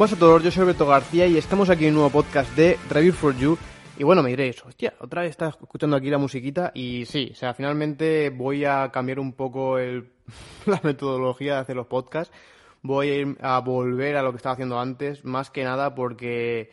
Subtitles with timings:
[0.00, 2.78] Buenas a todos, yo soy Alberto García y estamos aquí en un nuevo podcast de
[2.88, 3.58] Review for You.
[3.98, 7.34] Y bueno, me diréis, hostia, otra vez estás escuchando aquí la musiquita y sí, o
[7.34, 10.10] sea, finalmente voy a cambiar un poco el,
[10.64, 12.34] la metodología de hacer los podcasts.
[12.80, 16.70] Voy a ir a volver a lo que estaba haciendo antes, más que nada porque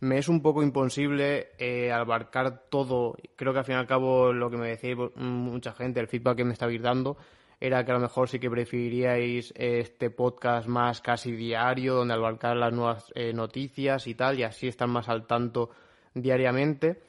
[0.00, 3.14] me es un poco imposible eh, abarcar todo.
[3.36, 6.38] Creo que al fin y al cabo lo que me decía mucha gente, el feedback
[6.38, 7.18] que me estáis dando,
[7.60, 12.56] era que a lo mejor sí que preferiríais este podcast más casi diario, donde abarcar
[12.56, 15.70] las nuevas eh, noticias y tal, y así estar más al tanto
[16.14, 17.02] diariamente.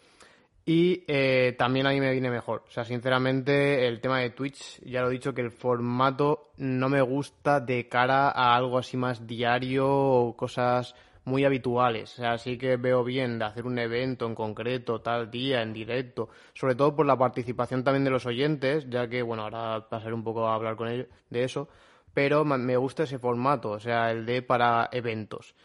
[0.65, 2.63] Y eh, también a mí me viene mejor.
[2.67, 6.89] O sea, sinceramente, el tema de Twitch, ya lo he dicho, que el formato no
[6.89, 10.93] me gusta de cara a algo así más diario o cosas
[11.25, 12.13] muy habituales.
[12.13, 15.73] O sea, sí que veo bien de hacer un evento en concreto, tal día, en
[15.73, 20.13] directo, sobre todo por la participación también de los oyentes, ya que, bueno, ahora pasaré
[20.13, 21.69] un poco a hablar con ellos de eso,
[22.13, 25.55] pero me gusta ese formato, o sea, el de para eventos.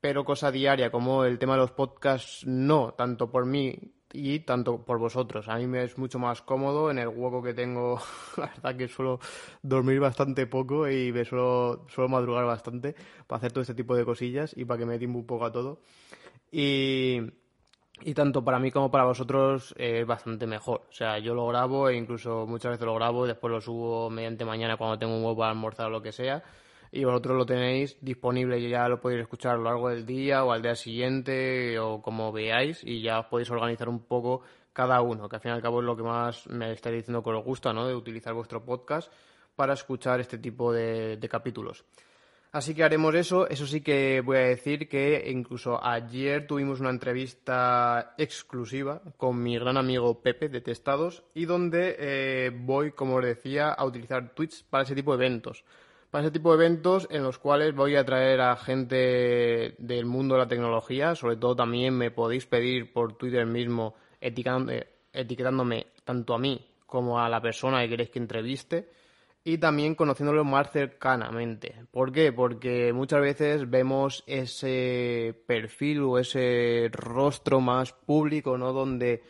[0.00, 4.78] Pero cosa diaria, como el tema de los podcasts, no, tanto por mí y tanto
[4.78, 5.48] por vosotros.
[5.48, 8.00] A mí me es mucho más cómodo en el hueco que tengo.
[8.36, 9.20] La verdad que suelo
[9.62, 12.94] dormir bastante poco y me suelo, suelo madrugar bastante
[13.26, 15.52] para hacer todo este tipo de cosillas y para que me timbe un poco a
[15.52, 15.80] todo.
[16.50, 17.20] Y,
[18.02, 20.82] y tanto para mí como para vosotros es bastante mejor.
[20.88, 24.44] O sea, yo lo grabo e incluso muchas veces lo grabo después lo subo mediante
[24.44, 26.42] mañana cuando tengo un huevo para almorzar o lo que sea
[26.92, 30.44] y vosotros lo tenéis disponible y ya lo podéis escuchar a lo largo del día
[30.44, 34.42] o al día siguiente o como veáis y ya os podéis organizar un poco
[34.72, 37.22] cada uno, que al fin y al cabo es lo que más me estáis diciendo
[37.22, 37.86] que os gusta, ¿no?
[37.86, 39.10] De utilizar vuestro podcast
[39.54, 41.84] para escuchar este tipo de, de capítulos.
[42.52, 43.48] Así que haremos eso.
[43.48, 49.58] Eso sí que voy a decir que incluso ayer tuvimos una entrevista exclusiva con mi
[49.58, 54.64] gran amigo Pepe de Testados y donde eh, voy, como os decía, a utilizar Twitch
[54.70, 55.64] para ese tipo de eventos
[56.16, 60.34] para ese tipo de eventos en los cuales voy a traer a gente del mundo
[60.34, 61.14] de la tecnología.
[61.14, 67.28] Sobre todo también me podéis pedir por Twitter mismo etiquetándome tanto a mí como a
[67.28, 68.88] la persona que queréis que entreviste
[69.44, 71.84] y también conociéndolo más cercanamente.
[71.90, 72.32] ¿Por qué?
[72.32, 78.72] Porque muchas veces vemos ese perfil o ese rostro más público, ¿no?
[78.72, 79.22] Donde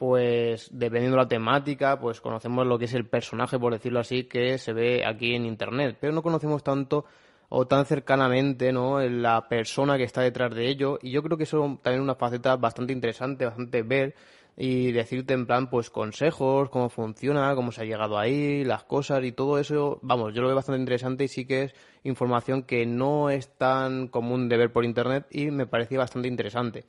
[0.00, 4.24] pues dependiendo de la temática, pues conocemos lo que es el personaje, por decirlo así,
[4.24, 7.04] que se ve aquí en Internet, pero no conocemos tanto
[7.50, 8.98] o tan cercanamente ¿no?
[8.98, 10.98] la persona que está detrás de ello.
[11.02, 14.14] Y yo creo que eso también es una faceta bastante interesante, bastante ver
[14.56, 19.22] y decirte en plan pues consejos, cómo funciona, cómo se ha llegado ahí, las cosas
[19.22, 21.74] y todo eso, vamos, yo lo veo bastante interesante y sí que es
[22.04, 26.86] información que no es tan común de ver por internet y me parecía bastante interesante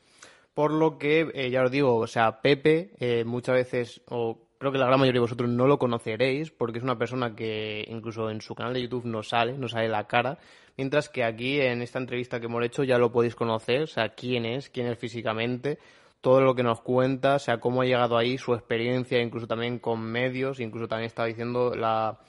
[0.53, 4.71] por lo que eh, ya os digo, o sea, Pepe eh, muchas veces, o creo
[4.71, 8.29] que la gran mayoría de vosotros no lo conoceréis, porque es una persona que incluso
[8.29, 10.37] en su canal de YouTube no sale, no sale la cara,
[10.77, 14.09] mientras que aquí en esta entrevista que hemos hecho ya lo podéis conocer, o sea,
[14.09, 15.79] quién es, quién es físicamente,
[16.21, 19.79] todo lo que nos cuenta, o sea, cómo ha llegado ahí, su experiencia, incluso también
[19.79, 22.19] con medios, incluso también está diciendo la...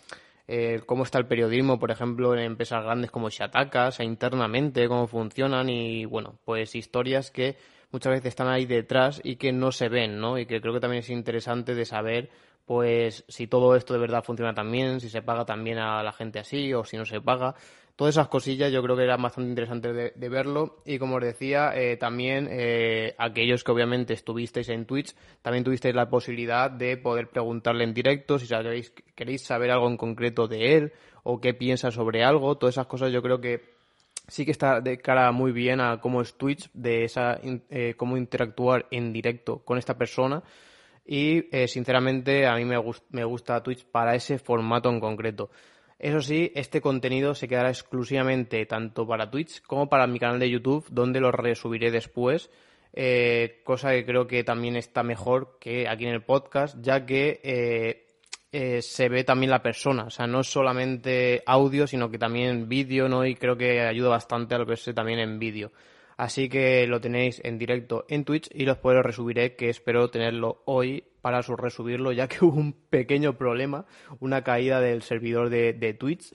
[0.49, 4.89] Eh, cómo está el periodismo, por ejemplo, en empresas grandes como Shataka, o sea, internamente,
[4.89, 7.57] cómo funcionan y, bueno, pues historias que
[7.93, 10.39] muchas veces están ahí detrás y que no se ven, ¿no?
[10.39, 12.31] Y que creo que también es interesante de saber,
[12.65, 16.41] pues, si todo esto de verdad funciona también, si se paga también a la gente
[16.41, 17.55] así o si no se paga.
[17.95, 21.73] Todas esas cosillas yo creo que eran bastante interesantes de, verlo y como os decía,
[21.75, 27.29] eh, también eh, aquellos que obviamente estuvisteis en Twitch, también tuvisteis la posibilidad de poder
[27.29, 30.93] preguntarle en directo si sabéis, queréis saber algo en concreto de él
[31.23, 33.72] o qué piensa sobre algo, todas esas cosas yo creo que
[34.33, 37.39] sí que está de cara muy bien a cómo es Twitch, de esa
[37.69, 40.43] eh, cómo interactuar en directo con esta persona.
[41.05, 42.77] Y eh, sinceramente a mí me,
[43.11, 45.51] me gusta Twitch para ese formato en concreto.
[45.99, 50.49] Eso sí, este contenido se quedará exclusivamente tanto para Twitch como para mi canal de
[50.49, 52.51] YouTube, donde lo resubiré después.
[52.95, 58.07] Eh, cosa que creo que también está mejor que aquí en el podcast, ya que
[58.53, 60.05] se ve también la persona.
[60.05, 63.25] O sea, no solamente audio, sino que también vídeo, ¿no?
[63.25, 65.73] Y creo que ayuda bastante a verse también en vídeo.
[66.17, 70.63] Así que lo tenéis en directo en Twitch y los puedo resubiré, que espero tenerlo
[70.67, 73.87] hoy para resubirlo, ya que hubo un pequeño problema,
[74.21, 76.33] una caída del servidor de, de Twitch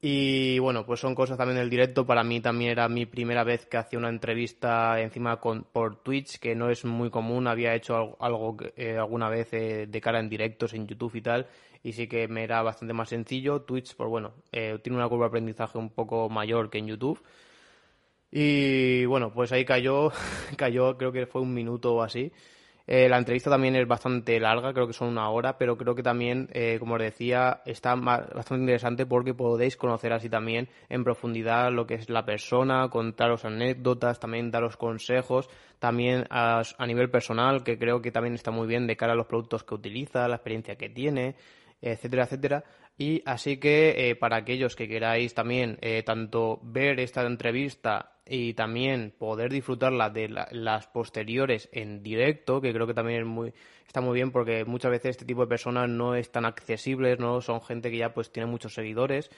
[0.00, 2.06] y bueno, pues son cosas también del directo.
[2.06, 6.38] Para mí también era mi primera vez que hacía una entrevista encima con, por Twitch,
[6.38, 7.48] que no es muy común.
[7.48, 11.48] Había hecho algo, eh, alguna vez eh, de cara en directos en YouTube y tal.
[11.82, 13.62] Y sí que me era bastante más sencillo.
[13.62, 17.20] Twitch, pues bueno, eh, tiene una curva de aprendizaje un poco mayor que en YouTube.
[18.30, 20.12] Y bueno, pues ahí cayó,
[20.56, 22.32] cayó, creo que fue un minuto o así.
[22.90, 26.02] Eh, la entrevista también es bastante larga, creo que son una hora, pero creo que
[26.02, 31.70] también, eh, como os decía, está bastante interesante porque podéis conocer así también en profundidad
[31.70, 37.78] lo que es la persona, contaros anécdotas, también daros consejos, también a, nivel personal, que
[37.78, 40.76] creo que también está muy bien de cara a los productos que utiliza, la experiencia
[40.76, 41.36] que tiene,
[41.82, 42.64] etcétera, etcétera.
[42.98, 49.14] Y así que eh, para aquellos que queráis también tanto ver esta entrevista y también
[49.16, 53.54] poder disfrutarla de las posteriores en directo, que creo que también es muy,
[53.86, 57.40] está muy bien porque muchas veces este tipo de personas no es tan accesibles, no
[57.40, 59.30] son gente que ya pues tiene muchos seguidores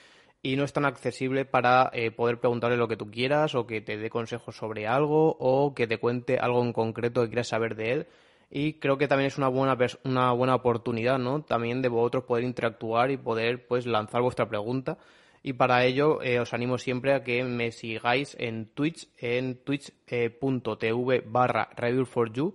[0.43, 3.81] y no es tan accesible para eh, poder preguntarle lo que tú quieras o que
[3.81, 7.75] te dé consejos sobre algo o que te cuente algo en concreto que quieras saber
[7.75, 8.07] de él
[8.51, 12.43] y creo que también es una buena una buena oportunidad no también de vosotros poder
[12.43, 14.97] interactuar y poder pues lanzar vuestra pregunta.
[15.43, 21.23] Y para ello eh, os animo siempre a que me sigáis en Twitch, en twitch.tv
[21.25, 22.53] barra review4you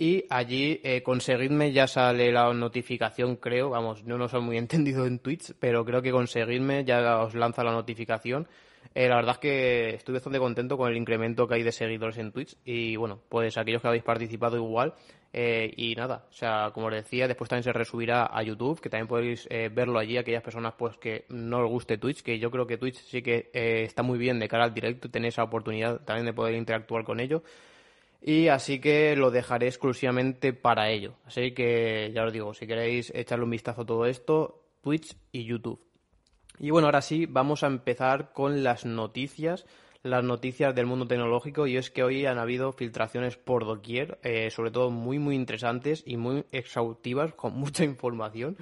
[0.00, 5.06] y allí eh, conseguidme, ya sale la notificación creo, vamos, no, no soy muy entendido
[5.06, 8.48] en Twitch, pero creo que conseguidme, ya os lanza la notificación.
[8.94, 12.32] La verdad es que estoy bastante contento con el incremento que hay de seguidores en
[12.32, 14.94] Twitch y bueno, pues aquellos que habéis participado igual,
[15.32, 18.90] eh, y nada, o sea, como os decía, después también se resubirá a YouTube, que
[18.90, 22.50] también podéis eh, verlo allí, aquellas personas pues que no os guste Twitch, que yo
[22.50, 25.44] creo que Twitch sí que eh, está muy bien de cara al directo, tenéis esa
[25.44, 27.44] oportunidad también de poder interactuar con ello.
[28.22, 31.14] Y así que lo dejaré exclusivamente para ello.
[31.24, 35.44] Así que ya os digo, si queréis echarle un vistazo a todo esto, Twitch y
[35.44, 35.89] YouTube.
[36.60, 39.66] Y bueno, ahora sí, vamos a empezar con las noticias
[40.02, 44.50] las noticias del mundo tecnológico y es que hoy han habido filtraciones por doquier, eh,
[44.50, 48.56] sobre todo muy muy interesantes y muy exhaustivas con mucha información.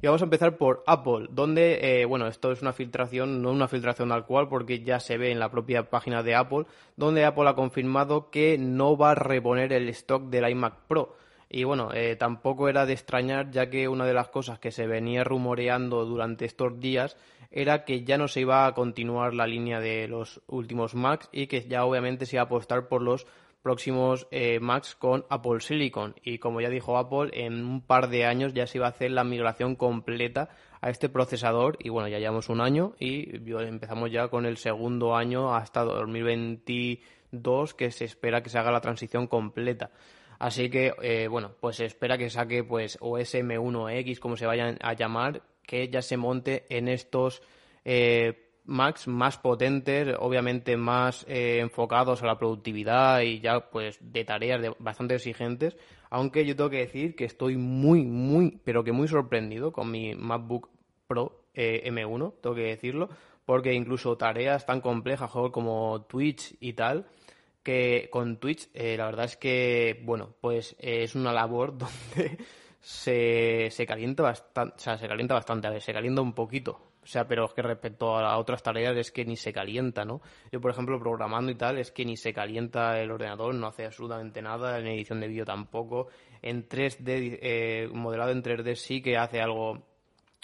[0.00, 3.68] Y vamos a empezar por Apple, donde, eh, bueno, esto es una filtración, no una
[3.68, 6.64] filtración tal cual, porque ya se ve en la propia página de Apple,
[6.96, 11.16] donde Apple ha confirmado que no va a reponer el stock del iMac Pro.
[11.48, 14.86] Y bueno, eh, tampoco era de extrañar, ya que una de las cosas que se
[14.86, 17.16] venía rumoreando durante estos días
[17.52, 21.46] era que ya no se iba a continuar la línea de los últimos Macs y
[21.46, 23.26] que ya obviamente se iba a apostar por los
[23.62, 26.16] próximos eh, Macs con Apple Silicon.
[26.22, 29.12] Y como ya dijo Apple, en un par de años ya se iba a hacer
[29.12, 30.48] la migración completa
[30.80, 31.76] a este procesador.
[31.78, 37.74] Y bueno, ya llevamos un año y empezamos ya con el segundo año hasta 2022
[37.74, 39.90] que se espera que se haga la transición completa.
[40.38, 44.76] Así que, eh, bueno, pues se espera que saque pues o SM1X, como se vayan
[44.82, 47.40] a llamar, que ya se monte en estos
[47.86, 54.22] eh, Macs más potentes, obviamente más eh, enfocados a la productividad y ya pues de
[54.26, 55.74] tareas bastante exigentes,
[56.10, 60.14] aunque yo tengo que decir que estoy muy, muy, pero que muy sorprendido con mi
[60.14, 60.68] MacBook
[61.06, 63.08] Pro eh, M1, tengo que decirlo,
[63.46, 67.06] porque incluso tareas tan complejas como Twitch y tal,
[67.62, 72.36] que con Twitch la verdad es que, bueno, pues es una labor donde
[72.82, 76.80] se, se calienta bastante, o sea, se calienta bastante, a ver, se calienta un poquito,
[77.02, 80.20] o sea, pero es que respecto a otras tareas es que ni se calienta, ¿no?
[80.50, 83.86] Yo, por ejemplo, programando y tal, es que ni se calienta el ordenador, no hace
[83.86, 86.08] absolutamente nada, en edición de vídeo tampoco.
[86.42, 89.82] En 3D, eh, modelado en 3D sí que hace algo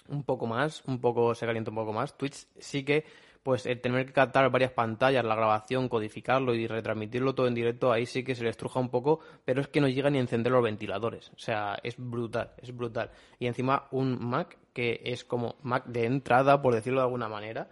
[0.09, 2.17] un poco más, un poco se calienta un poco más.
[2.17, 3.05] Twitch sí que
[3.43, 7.93] pues el tener que captar varias pantallas, la grabación, codificarlo y retransmitirlo todo en directo,
[7.93, 10.23] ahí sí que se le estruja un poco, pero es que no llega ni a
[10.23, 11.31] encender los ventiladores.
[11.31, 13.11] O sea, es brutal, es brutal.
[13.39, 17.69] Y encima un Mac que es como Mac de entrada, por decirlo de alguna manera,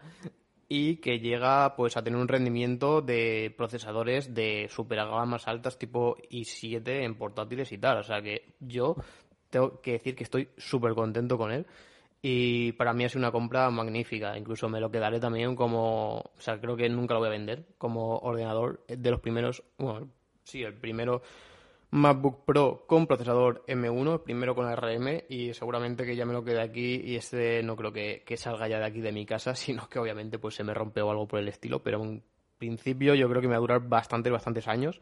[0.69, 6.17] y que llega pues a tener un rendimiento de procesadores de super gamas altas tipo
[6.31, 7.99] i7 en portátiles y tal.
[7.99, 8.97] O sea que yo
[9.51, 11.67] tengo que decir que estoy súper contento con él
[12.23, 14.37] y para mí ha sido una compra magnífica.
[14.37, 17.67] Incluso me lo quedaré también como, o sea, creo que nunca lo voy a vender
[17.79, 20.09] como ordenador de los primeros, bueno,
[20.45, 21.23] sí, el primero
[21.91, 26.45] MacBook Pro con procesador M1, el primero con ARM y seguramente que ya me lo
[26.45, 29.55] quede aquí y este no creo que, que, salga ya de aquí de mi casa,
[29.55, 32.23] sino que obviamente pues se me rompe o algo por el estilo, pero en
[32.59, 35.01] principio yo creo que me va a durar bastantes, bastantes años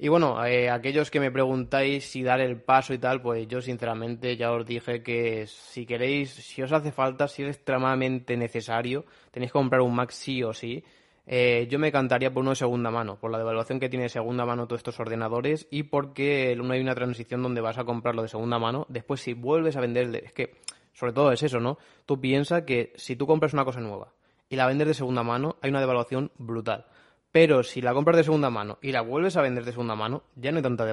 [0.00, 3.60] y bueno, eh, aquellos que me preguntáis si dar el paso y tal, pues yo
[3.60, 9.04] sinceramente ya os dije que si queréis, si os hace falta, si es extremadamente necesario,
[9.32, 10.84] tenéis que comprar un Mac sí o sí.
[11.26, 14.08] Eh, yo me cantaría por uno de segunda mano, por la devaluación que tiene de
[14.08, 18.22] segunda mano todos estos ordenadores y porque no hay una transición donde vas a comprarlo
[18.22, 18.86] de segunda mano.
[18.88, 20.54] Después, si vuelves a vender, es que
[20.94, 21.76] sobre todo es eso, ¿no?
[22.06, 24.12] Tú piensas que si tú compras una cosa nueva
[24.48, 26.86] y la vendes de segunda mano, hay una devaluación brutal.
[27.30, 30.22] Pero si la compras de segunda mano y la vuelves a vender de segunda mano,
[30.34, 30.86] ya no hay tanta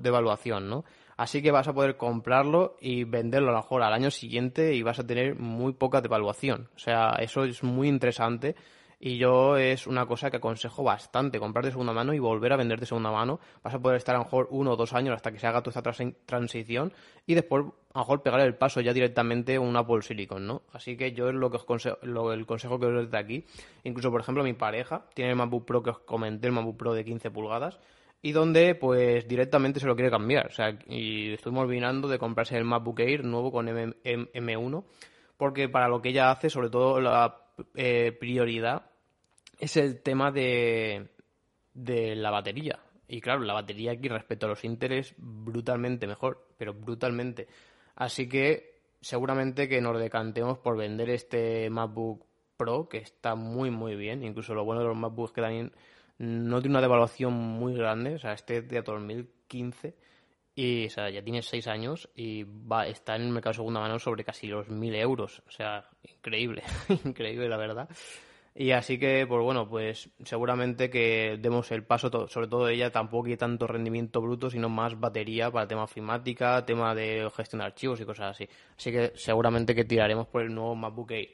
[0.00, 0.84] devaluación, ¿no?
[1.16, 4.82] Así que vas a poder comprarlo y venderlo a lo mejor al año siguiente y
[4.82, 6.68] vas a tener muy poca devaluación.
[6.74, 8.56] O sea, eso es muy interesante
[9.02, 12.56] Y yo es una cosa que aconsejo bastante, comprar de segunda mano y volver a
[12.56, 13.40] vender de segunda mano.
[13.64, 15.62] Vas a poder estar a lo mejor uno o dos años hasta que se haga
[15.62, 16.92] toda esta transición
[17.26, 17.64] y después
[17.94, 20.62] a lo mejor pegar el paso ya directamente a un Apple Silicon, ¿no?
[20.72, 23.16] Así que yo es lo que os consejo, lo, el consejo que os doy desde
[23.16, 23.46] aquí.
[23.84, 26.92] Incluso, por ejemplo, mi pareja tiene el MacBook Pro que os comenté, el MacBook Pro
[26.92, 27.80] de 15 pulgadas
[28.20, 30.48] y donde pues directamente se lo quiere cambiar.
[30.48, 34.84] O sea, y estuvimos olvidando de comprarse el MacBook Air nuevo con M, M, 1
[35.38, 38.89] porque para lo que ella hace, sobre todo la eh, prioridad
[39.60, 41.08] es el tema de,
[41.74, 42.80] de la batería.
[43.06, 47.48] Y claro, la batería aquí respecto a los Intel es brutalmente mejor, pero brutalmente.
[47.96, 52.24] Así que seguramente que nos decantemos por vender este MacBook
[52.56, 54.22] Pro, que está muy muy bien.
[54.22, 55.72] Incluso lo bueno de los MacBooks que también
[56.18, 58.14] no tiene una devaluación muy grande.
[58.14, 59.96] O sea, este de 2015
[60.54, 63.80] y o sea, ya tiene 6 años y va, está en el mercado de segunda
[63.80, 65.42] mano sobre casi los 1000 euros.
[65.48, 66.62] O sea, increíble,
[67.04, 67.88] increíble la verdad.
[68.54, 73.28] Y así que, pues bueno, pues seguramente que demos el paso, sobre todo ella tampoco
[73.28, 78.00] hay tanto rendimiento bruto, sino más batería para tema ofimática, tema de gestión de archivos
[78.00, 78.48] y cosas así.
[78.76, 81.28] Así que seguramente que tiraremos por el nuevo MacBook Air.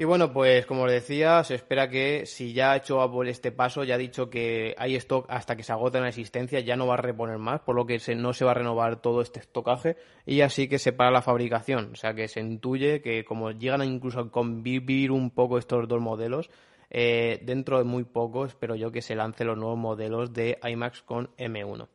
[0.00, 3.52] Y bueno, pues como os decía, se espera que si ya ha hecho Apple este
[3.52, 6.86] paso, ya ha dicho que hay stock hasta que se agota la existencia, ya no
[6.86, 9.98] va a reponer más, por lo que no se va a renovar todo este estocaje
[10.24, 11.90] y así que se para la fabricación.
[11.92, 15.86] O sea que se intuye que como llegan a incluso a convivir un poco estos
[15.86, 16.48] dos modelos,
[16.88, 21.02] eh, dentro de muy poco espero yo que se lancen los nuevos modelos de iMax
[21.02, 21.88] con M1.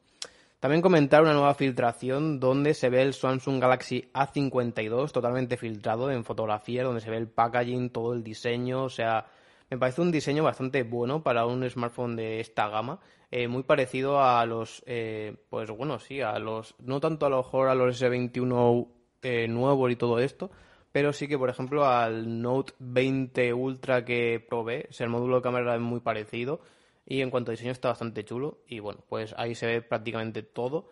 [0.66, 6.24] También comentar una nueva filtración donde se ve el Samsung Galaxy A52 totalmente filtrado en
[6.24, 9.28] fotografía, donde se ve el packaging, todo el diseño, o sea,
[9.70, 14.24] me parece un diseño bastante bueno para un smartphone de esta gama, eh, muy parecido
[14.24, 18.02] a los, eh, pues bueno, sí, a los, no tanto a lo mejor a los
[18.02, 18.88] S21
[19.22, 20.50] eh, nuevos y todo esto,
[20.92, 25.76] pero sí que, por ejemplo, al Note 20 Ultra que probé, el módulo de cámara
[25.76, 26.60] es muy parecido,
[27.06, 30.44] y en cuanto a diseño está bastante chulo y bueno, pues ahí se ve prácticamente
[30.44, 30.90] todo.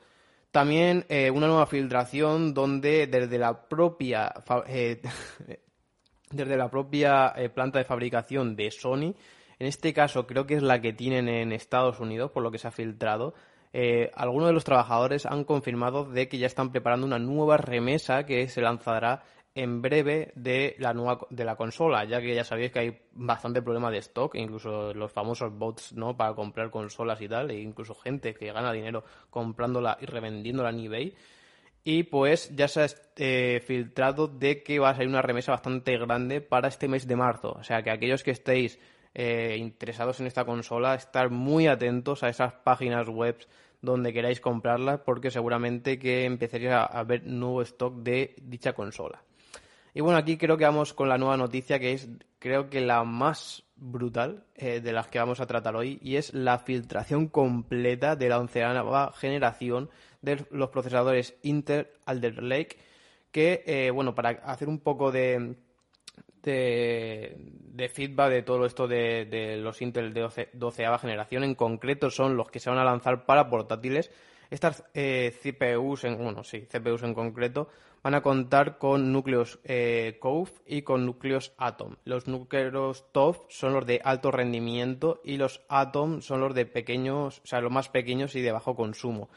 [0.51, 4.31] También eh, una nueva filtración donde desde la propia
[4.67, 5.01] eh,
[6.31, 9.15] desde la propia eh, planta de fabricación de Sony,
[9.57, 12.59] en este caso creo que es la que tienen en Estados Unidos, por lo que
[12.59, 13.33] se ha filtrado,
[14.13, 18.47] algunos de los trabajadores han confirmado de que ya están preparando una nueva remesa que
[18.47, 19.23] se lanzará
[19.55, 23.61] en breve de la nueva de la consola, ya que ya sabéis que hay bastante
[23.61, 26.17] problema de stock, incluso los famosos bots, ¿no?
[26.17, 30.79] Para comprar consolas y tal, e incluso gente que gana dinero comprándola y revendiéndola en
[30.79, 31.15] eBay.
[31.83, 35.97] Y pues ya se ha eh, filtrado de que va a salir una remesa bastante
[35.97, 37.51] grande para este mes de marzo.
[37.59, 38.79] O sea que aquellos que estéis
[39.13, 43.37] eh, interesados en esta consola, estar muy atentos a esas páginas web
[43.81, 49.21] donde queráis comprarla, porque seguramente que empezaréis a ver nuevo stock de dicha consola.
[49.93, 52.09] Y bueno, aquí creo que vamos con la nueva noticia que es,
[52.39, 56.33] creo que la más brutal eh, de las que vamos a tratar hoy y es
[56.33, 59.89] la filtración completa de la onceava generación
[60.21, 62.77] de los procesadores Intel Alder Lake
[63.31, 65.55] que, eh, bueno, para hacer un poco de,
[66.43, 72.49] de, feedback de todo esto de, los Intel de doceava generación, en concreto son los
[72.51, 74.11] que se van a lanzar para portátiles.
[74.51, 77.69] Estas eh, CPUs, en, bueno, sí, CPUs en concreto,
[78.03, 81.95] van a contar con núcleos eh, COVE y con núcleos Atom.
[82.03, 87.39] Los núcleos TOF son los de alto rendimiento y los Atom son los de pequeños,
[87.43, 89.29] o sea, los más pequeños y de bajo consumo.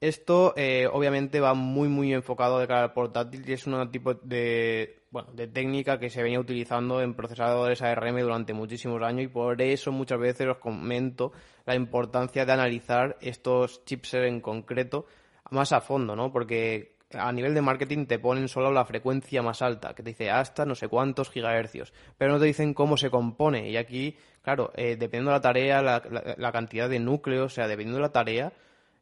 [0.00, 4.12] Esto eh, obviamente va muy muy enfocado de cara al portátil y es un tipo
[4.14, 9.28] de, bueno, de técnica que se venía utilizando en procesadores ARM durante muchísimos años y
[9.28, 11.32] por eso muchas veces os comento
[11.64, 15.06] la importancia de analizar estos chipsets en concreto
[15.50, 16.32] más a fondo, ¿no?
[16.32, 20.30] Porque a nivel de marketing te ponen solo la frecuencia más alta, que te dice
[20.30, 23.70] hasta no sé cuántos gigahercios, pero no te dicen cómo se compone.
[23.70, 27.98] Y aquí, claro, eh, dependiendo de la tarea, la, cantidad de núcleos, o sea, dependiendo
[27.98, 28.52] de la tarea,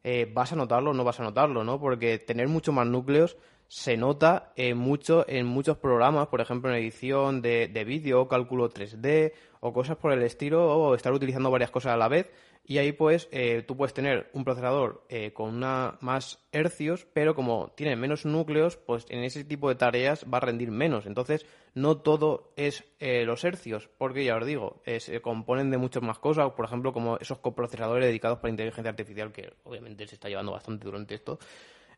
[0.03, 1.79] eh, vas a notarlo o no vas a notarlo, ¿no?
[1.79, 7.41] Porque tener mucho más núcleos se nota mucho en muchos programas, por ejemplo en edición
[7.41, 11.93] de, de vídeo, cálculo 3D o cosas por el estilo, o estar utilizando varias cosas
[11.93, 12.29] a la vez,
[12.67, 17.35] y ahí pues eh, tú puedes tener un procesador eh, con una más hercios, pero
[17.35, 21.05] como tiene menos núcleos, pues en ese tipo de tareas va a rendir menos.
[21.05, 21.45] Entonces
[21.75, 26.17] no todo es eh, los hercios, porque ya os digo, se componen de muchas más
[26.17, 30.53] cosas, por ejemplo como esos coprocesadores dedicados para inteligencia artificial, que obviamente se está llevando
[30.53, 31.37] bastante durante esto.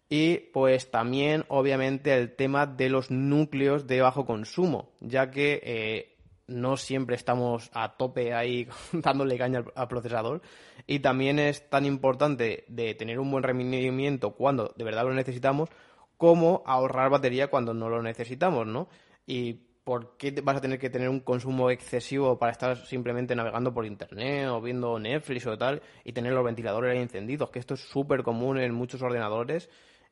[0.10, 6.17] Y pues también obviamente el tema de los núcleos de bajo consumo, ya que
[6.48, 10.42] no siempre estamos a tope ahí dándole caña al, procesador
[10.86, 15.70] y también es tan importante de tener un buen rendimiento cuando de verdad lo necesitamos
[16.18, 18.88] como ahorrar batería cuando no lo necesitamos, ¿no?
[19.28, 23.74] Y ¿por qué vas a tener que tener un consumo excesivo para estar simplemente navegando
[23.74, 27.52] por internet o viendo Netflix o tal y tener los ventiladores ahí encendidos?
[27.52, 29.70] Que esto es súper común en muchos ordenadores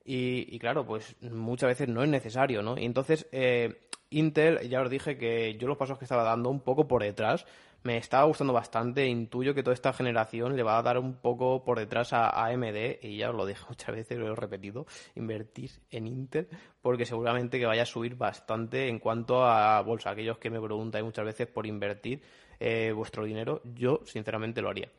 [0.07, 2.77] y, claro, pues muchas veces no es necesario, ¿no?
[2.77, 6.61] Y entonces eh, Intel, ya os dije que yo los pasos que estaba dando un
[6.61, 7.45] poco por detrás
[7.85, 9.05] me estaba gustando bastante.
[9.05, 13.03] Intuyo que toda esta generación le va a dar un poco por detrás a AMD,
[13.03, 16.47] y ya os lo dije muchas veces, lo he repetido, invertir en Intel,
[16.81, 20.09] porque seguramente que vaya a subir bastante en cuanto a bolsa.
[20.09, 22.21] Aquellos que me preguntan muchas veces por invertir
[22.59, 24.89] eh, vuestro dinero, yo sinceramente lo haría.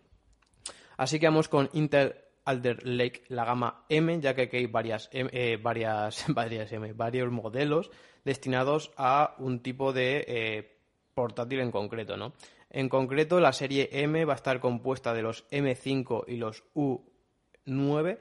[0.96, 2.14] Así que vamos con Intel
[2.46, 7.30] Alder Lake, la gama M, ya que aquí hay varias, eh, varias, varias M, varios
[7.30, 7.90] modelos
[8.24, 10.78] destinados a un tipo de eh,
[11.12, 12.32] portátil en concreto, ¿no?
[12.70, 18.18] En concreto, la serie M va a estar compuesta de los M5 y los U9,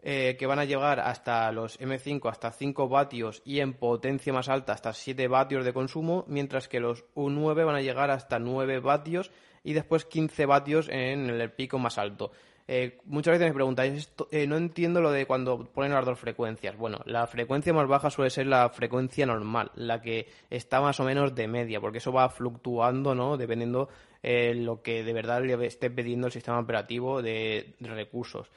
[0.00, 4.48] eh, que van a llegar hasta los M5 hasta 5 vatios y en potencia más
[4.48, 8.78] alta hasta 7 vatios de consumo, mientras que los U9 van a llegar hasta 9
[8.78, 9.30] vatios
[9.64, 12.30] y después 15 vatios en el pico más alto.
[12.70, 16.76] Eh, muchas veces me preguntáis, eh, no entiendo lo de cuando ponen las dos frecuencias.
[16.76, 21.04] Bueno, la frecuencia más baja suele ser la frecuencia normal, la que está más o
[21.04, 23.38] menos de media, porque eso va fluctuando, ¿no?
[23.38, 23.88] Dependiendo
[24.22, 28.50] eh, lo que de verdad le esté pidiendo el sistema operativo de, recursos.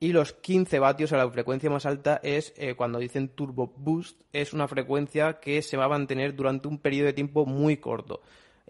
[0.00, 4.52] Y los 15 vatios a la frecuencia más alta es cuando dicen turbo boost, es
[4.52, 8.20] una frecuencia que se va a mantener durante un periodo de tiempo muy corto.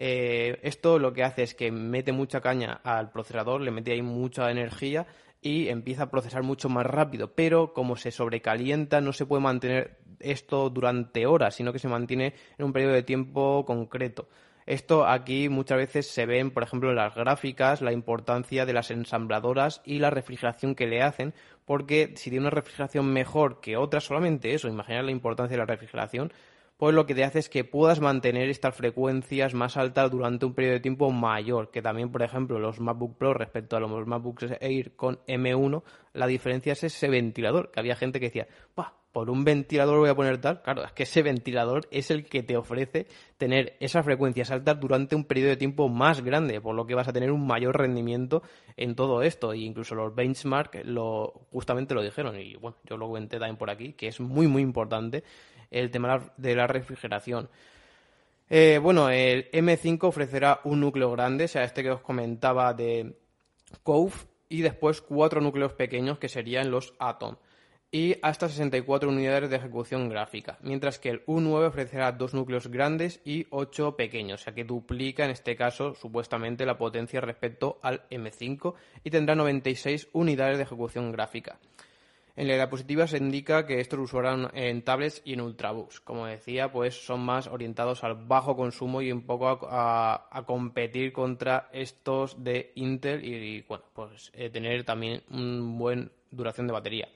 [0.05, 4.01] Eh, esto lo que hace es que mete mucha caña al procesador, le mete ahí
[4.01, 5.07] mucha energía
[5.41, 7.31] y empieza a procesar mucho más rápido.
[7.35, 12.33] Pero como se sobrecalienta, no se puede mantener esto durante horas, sino que se mantiene
[12.57, 14.27] en un periodo de tiempo concreto.
[14.65, 18.91] Esto aquí muchas veces se ven, por ejemplo, en las gráficas, la importancia de las
[18.91, 21.33] ensambladoras y la refrigeración que le hacen,
[21.63, 25.65] porque si tiene una refrigeración mejor que otras, solamente eso, imaginar la importancia de la
[25.65, 26.33] refrigeración,
[26.77, 30.53] pues lo que te hace es que puedas mantener estas frecuencias más altas durante un
[30.53, 34.57] periodo de tiempo mayor, que también, por ejemplo, los MacBook Pro respecto a los MacBooks
[34.59, 38.47] Air con M1, la diferencia es ese ventilador, que había gente que decía,
[39.13, 42.41] por un ventilador voy a poner tal, claro, es que ese ventilador es el que
[42.41, 43.05] te ofrece
[43.37, 47.07] tener esas frecuencias altas durante un periodo de tiempo más grande, por lo que vas
[47.07, 48.41] a tener un mayor rendimiento
[48.75, 49.53] en todo esto.
[49.53, 53.69] E incluso los benchmark lo, justamente lo dijeron, y bueno, yo lo comenté también por
[53.69, 55.23] aquí, que es muy, muy importante
[55.73, 57.49] el tema de la refrigeración.
[58.49, 63.15] Eh, bueno, el M5 ofrecerá un núcleo grande, o sea, este que os comentaba de
[63.83, 64.13] Cove,
[64.49, 67.37] y después cuatro núcleos pequeños que serían los Atom,
[67.91, 73.21] y hasta 64 unidades de ejecución gráfica, mientras que el U9 ofrecerá dos núcleos grandes
[73.23, 78.07] y ocho pequeños, o sea que duplica en este caso supuestamente la potencia respecto al
[78.09, 81.59] M5 y tendrá 96 unidades de ejecución gráfica.
[82.35, 85.99] En la diapositiva se indica que estos usarán en tablets y en ultrabooks.
[85.99, 91.69] Como decía, pues son más orientados al bajo consumo y un poco a, competir contra
[91.71, 97.07] estos de Intel y, bueno, pues eh, tener también una buena duración de batería.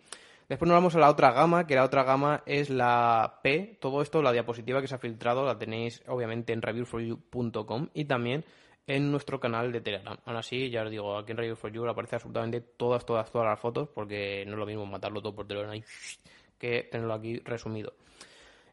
[0.48, 3.78] Después nos vamos a la otra gama, que la otra gama es la P.
[3.82, 8.46] Todo esto, la diapositiva que se ha filtrado, la tenéis obviamente en reviewforyou.com y también
[8.88, 10.18] en nuestro canal de Telegram.
[10.26, 13.48] Aún así, ya os digo, aquí en Radio for You aparece absolutamente todas, todas, todas
[13.48, 15.80] las fotos, porque no es lo mismo matarlo todo por Telegram
[16.58, 17.94] que tenerlo aquí resumido.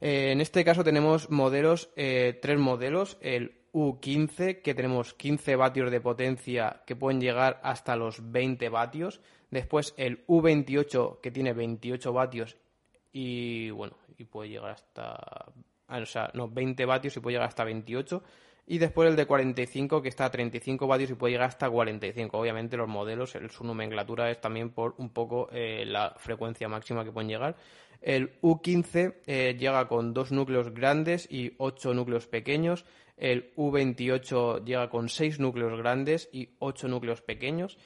[0.00, 5.90] Eh, en este caso tenemos modelos, eh, tres modelos, el U15, que tenemos 15 vatios
[5.90, 9.20] de potencia que pueden llegar hasta los 20 vatios.
[9.50, 12.56] Después el U28, que tiene 28 vatios
[13.12, 15.16] y bueno, y puede llegar hasta,
[15.88, 18.22] ah, o sea, no, 20 vatios y puede llegar hasta 28
[18.66, 22.38] y después el de 45 que está a 35 vatios y puede llegar hasta 45.
[22.38, 27.12] Obviamente los modelos, su nomenclatura es también por un poco eh, la frecuencia máxima que
[27.12, 27.56] pueden llegar.
[28.00, 32.84] El U15 eh, llega con dos núcleos grandes y ocho núcleos pequeños.
[33.16, 37.78] El U28 llega con seis núcleos grandes y ocho núcleos pequeños.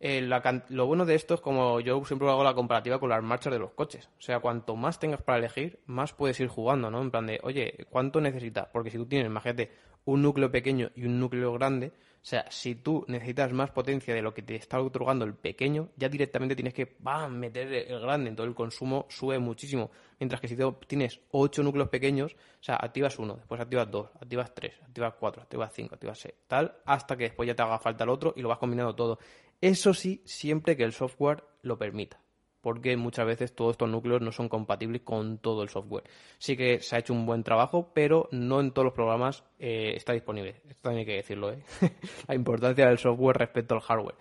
[0.00, 0.28] Eh,
[0.68, 3.58] lo bueno de esto es como yo siempre hago la comparativa con las marchas de
[3.58, 4.10] los coches.
[4.18, 7.00] O sea, cuanto más tengas para elegir, más puedes ir jugando, ¿no?
[7.00, 8.68] En plan de, oye, ¿cuánto necesitas?
[8.72, 9.70] Porque si tú tienes, imagínate,
[10.04, 11.92] un núcleo pequeño y un núcleo grande,
[12.24, 15.90] o sea, si tú necesitas más potencia de lo que te está otorgando el pequeño,
[15.96, 16.96] ya directamente tienes que
[17.30, 19.90] meter el grande, entonces el consumo sube muchísimo.
[20.18, 24.54] Mientras que si tienes ocho núcleos pequeños, o sea, activas uno, después activas dos, activas
[24.54, 28.04] tres, activas cuatro, activas cinco, activas seis, tal, hasta que después ya te haga falta
[28.04, 29.18] el otro y lo vas combinando todo.
[29.60, 32.23] Eso sí, siempre que el software lo permita
[32.64, 36.04] porque muchas veces todos estos núcleos no son compatibles con todo el software.
[36.38, 39.92] Sí que se ha hecho un buen trabajo, pero no en todos los programas eh,
[39.94, 40.62] está disponible.
[40.66, 41.58] Esto también hay que decirlo, ¿eh?
[42.26, 44.14] la importancia del software respecto al hardware.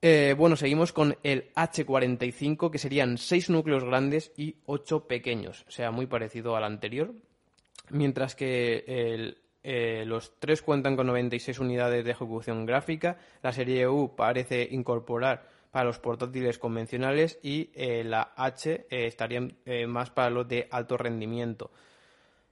[0.00, 5.70] Eh, bueno, seguimos con el H45, que serían 6 núcleos grandes y 8 pequeños, o
[5.70, 7.12] sea, muy parecido al anterior.
[7.90, 13.18] mientras que eh, los tres cuentan con 96 unidades de ejecución gráfica.
[13.42, 19.40] La serie U parece incorporar para los portátiles convencionales y eh, la H eh, estaría
[19.88, 21.72] más para los de alto rendimiento.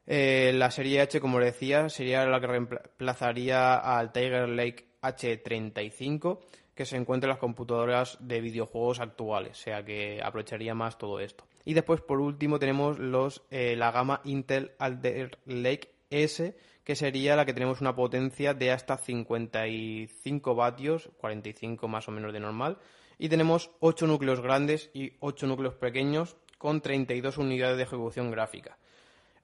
[0.05, 6.41] la serie H, como decía, sería la que reemplazaría al Tiger Lake H35
[6.75, 11.21] que se encuentra en las computadoras de videojuegos actuales, o sea que aprovecharía más todo
[11.21, 11.45] esto.
[11.65, 17.37] Y después, por último, tenemos los, eh, la gama Intel Alder Lake S, que sería
[17.37, 22.79] la que tenemos una potencia de hasta 55 vatios, 45 más o menos de normal,
[23.23, 28.79] y tenemos 8 núcleos grandes y 8 núcleos pequeños con 32 unidades de ejecución gráfica.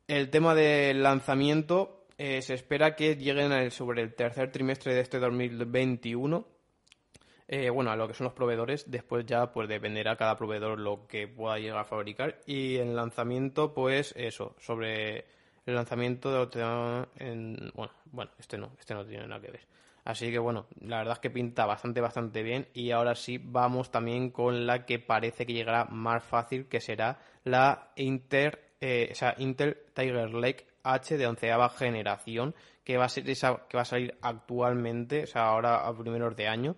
[0.09, 5.21] El tema del lanzamiento eh, se espera que lleguen sobre el tercer trimestre de este
[5.21, 6.45] 2021
[7.47, 11.07] eh, bueno, a lo que son los proveedores, después ya pues dependerá cada proveedor lo
[11.07, 12.41] que pueda llegar a fabricar.
[12.47, 15.19] Y en lanzamiento, pues eso, sobre
[15.67, 19.78] el lanzamiento de en, bueno, bueno, este no, este no tiene nada que ver.
[20.09, 22.67] Así que bueno, la verdad es que pinta bastante, bastante bien.
[22.73, 27.19] Y ahora sí vamos también con la que parece que llegará más fácil, que será
[27.45, 33.09] la Inter, eh, o sea, Intel Tiger Lake H de onceava generación, que va a
[33.69, 36.77] que va a salir actualmente, o sea, ahora a primeros de año.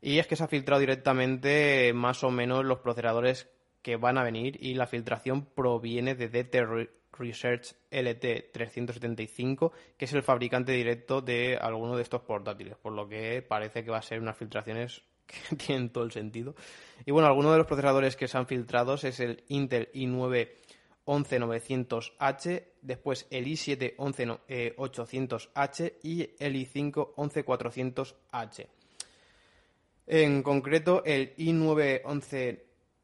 [0.00, 3.50] Y es que se ha filtrado directamente más o menos los procesadores
[3.82, 6.28] que van a venir y la filtración proviene de
[7.20, 13.42] Research LT375, que es el fabricante directo de alguno de estos portátiles, por lo que
[13.42, 16.54] parece que va a ser unas filtraciones que tienen todo el sentido.
[17.04, 20.48] Y bueno, algunos de los procesadores que se han filtrado es el Intel i9
[21.06, 28.66] 11900H, después el i7 11800H y el i5 11400H.
[30.06, 32.02] En concreto, el i9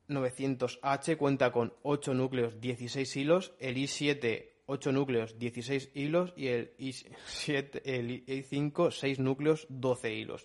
[0.08, 6.76] 11900H cuenta con 8 núcleos 16 hilos, el i7 8 núcleos 16 hilos y el
[6.76, 10.44] i7, el i5 6 núcleos 12 hilos.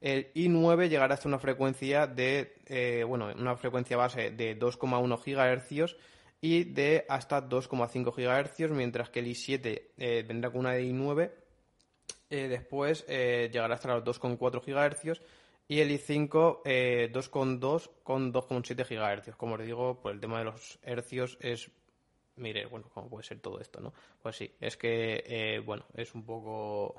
[0.00, 5.96] El i9 llegará hasta una frecuencia de, eh, bueno, una frecuencia base de 2,1 GHz
[6.40, 11.32] y de hasta 2,5 GHz, mientras que el i7 eh, vendrá con una de i9,
[12.28, 15.20] eh, después llegará hasta los 2,4 GHz
[15.68, 19.36] y el i5 eh, 2,2 con 2,7 GHz.
[19.36, 21.70] Como os digo, pues el tema de los hercios es...
[22.36, 23.94] Mire, bueno, ¿cómo puede ser todo esto, no?
[24.22, 26.96] Pues sí, es que, eh, bueno, es un poco...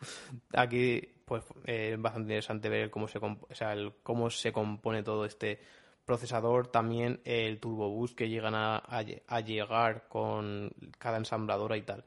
[0.54, 5.02] Aquí, pues, eh, es bastante interesante ver cómo se, o sea, el, cómo se compone
[5.02, 5.58] todo este
[6.04, 12.04] procesador, también el turbo boost que llegan a, a llegar con cada ensambladora y tal.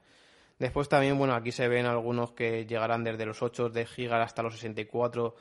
[0.59, 4.43] Después también, bueno, aquí se ven algunos que llegarán desde los 8 de GB hasta
[4.43, 5.35] los 64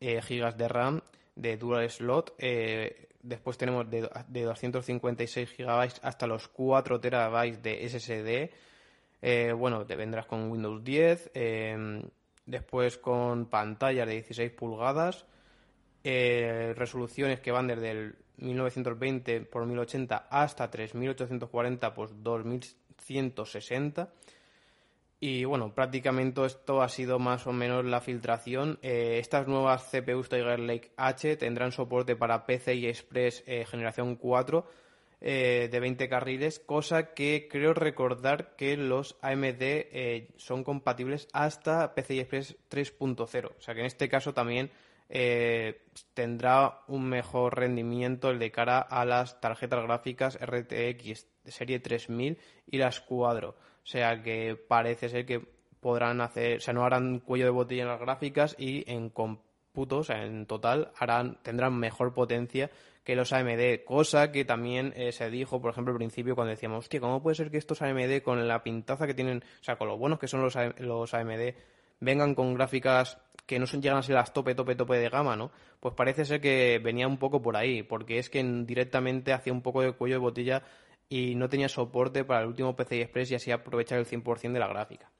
[0.00, 1.00] eh, GB de RAM
[1.36, 2.34] de dual slot.
[2.38, 8.50] Eh, después tenemos de, 256 GB hasta los 4 TB de SSD.
[9.22, 11.30] Eh, bueno, te vendrás con Windows 10.
[12.44, 15.24] después con pantallas de 16 pulgadas.
[16.02, 24.10] resoluciones que van desde el 1920 por 1080 hasta 3840 por 2160
[25.20, 28.78] y bueno, prácticamente esto ha sido más o menos la filtración.
[28.82, 34.66] Eh, estas nuevas CPUs Tiger Lake H tendrán soporte para PCI Express eh, generación 4
[35.20, 42.20] eh, de 20 carriles, cosa que creo recordar que los AMD son compatibles hasta PCI
[42.20, 43.52] Express 3.0.
[43.56, 44.70] O sea que en este caso también
[46.14, 52.78] tendrá un mejor rendimiento el de cara a las tarjetas gráficas RTX serie 3000 y
[52.78, 53.54] las Quadro.
[53.84, 55.40] O sea que parece ser que
[55.80, 59.98] podrán hacer, o sea, no harán cuello de botella en las gráficas y en cómputo,
[59.98, 60.92] o sea, en total,
[61.42, 62.70] tendrán mejor potencia
[63.04, 66.78] que los AMD, cosa que también eh, se dijo, por ejemplo, al principio cuando decíamos,
[66.78, 69.88] hostia, ¿cómo puede ser que estos AMD con la pintaza que tienen, o sea, con
[69.88, 71.54] lo buenos que son los, los AMD,
[72.00, 75.36] vengan con gráficas que no son, llegan a ser las tope, tope, tope de gama,
[75.36, 75.50] ¿no?
[75.80, 79.60] Pues parece ser que venía un poco por ahí, porque es que directamente hacía un
[79.60, 80.62] poco de cuello de botella
[81.14, 84.58] y no tenía soporte para el último PCI Express y así aprovechar el 100% de
[84.58, 85.12] la gráfica.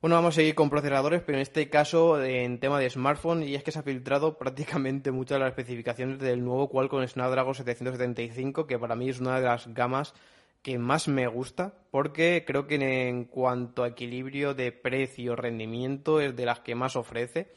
[0.00, 3.54] Bueno, vamos a seguir con procesadores, pero en este caso en tema de smartphone, y
[3.54, 8.66] es que se ha filtrado prácticamente muchas de las especificaciones del nuevo Qualcomm Snapdragon 775,
[8.66, 10.14] que para mí es una de las gamas
[10.62, 16.46] que más me gusta, porque creo que en cuanto a equilibrio de precio-rendimiento es de
[16.46, 17.52] las que más ofrece.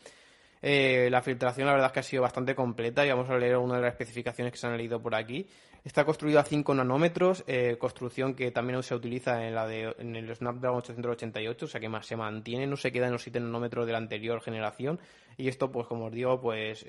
[0.62, 3.58] Eh, la filtración la verdad es que ha sido bastante completa y vamos a leer
[3.58, 5.48] una de las especificaciones que se han leído por aquí.
[5.86, 10.16] Está construido a 5 nanómetros, eh, construcción que también se utiliza en, la de, en
[10.16, 13.40] el Snapdragon 888, o sea que más se mantiene, no se queda en los 7
[13.40, 15.00] nanómetros de la anterior generación.
[15.38, 16.84] Y esto, pues como os digo, pues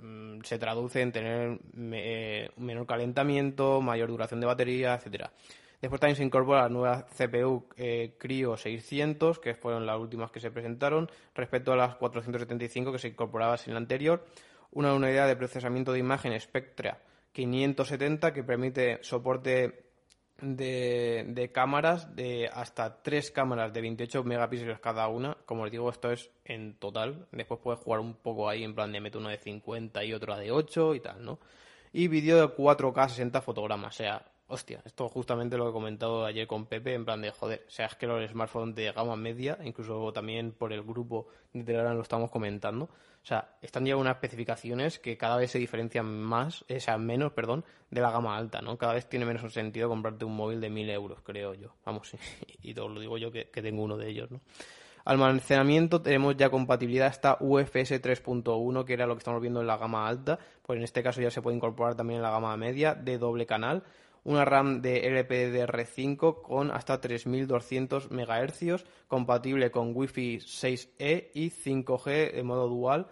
[0.00, 1.58] mm, se traduce en tener
[1.92, 5.30] eh, menor calentamiento, mayor duración de batería, etcétera.
[5.82, 10.40] Después también se incorpora la nueva CPU eh, Cryo 600, que fueron las últimas que
[10.40, 14.24] se presentaron, respecto a las 475 que se incorporaba sin la anterior.
[14.70, 16.98] Una unidad de procesamiento de imagen Spectra
[17.32, 19.86] 570 que permite soporte
[20.42, 25.36] de, cámaras, de hasta tres cámaras de 28 megapíxeles cada una.
[25.46, 27.26] Como les digo, esto es en total.
[27.32, 30.38] Después puedes jugar un poco ahí en plan de meto una de 50 y otra
[30.38, 31.38] de 8 y tal, ¿no?
[31.92, 33.94] Y vídeo de 4K 60 fotogramas.
[33.94, 37.64] O sea, hostia, esto justamente lo he comentado ayer con Pepe, en plan de joder,
[37.66, 41.64] o sea, es que los smartphones de gama media, incluso también por el grupo de
[41.64, 46.06] Telegram lo estamos comentando, o sea, están ya unas especificaciones que cada vez se diferencian
[46.06, 48.76] más, o sea, menos, perdón, de la gama alta, ¿no?
[48.76, 51.74] Cada vez tiene menos sentido comprarte un móvil de 1000 euros, creo yo.
[51.84, 52.10] Vamos,
[52.62, 54.40] y, todo lo digo yo que, que tengo uno de ellos, ¿no?
[55.04, 59.76] Almacenamiento tenemos ya compatibilidad hasta UFS 3.1, que era lo que estamos viendo en la
[59.76, 62.94] gama alta, pues en este caso ya se puede incorporar también en la gama media
[62.94, 63.82] de doble canal
[64.24, 72.42] una RAM de LPDDR5 con hasta 3200 MHz, compatible con Wi-Fi 6E y 5G de
[72.42, 73.08] modo dual,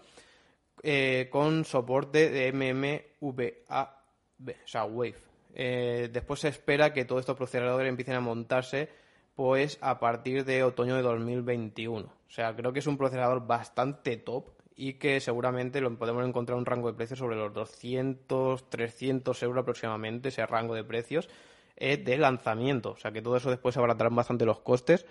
[0.82, 4.02] eh, con soporte de MMVA,
[4.38, 5.16] o sea, Wave.
[5.54, 8.88] Eh, después se espera que todos estos procesadores empiecen a montarse
[9.34, 12.06] pues a partir de otoño de 2021.
[12.06, 16.56] O sea, creo que es un procesador bastante top y que seguramente lo podemos encontrar
[16.56, 21.28] un rango de precios sobre los 200, 300 euros aproximadamente, ese rango de precios
[21.76, 22.92] eh, de lanzamiento.
[22.92, 25.04] O sea que todo eso después se abaratarán bastante los costes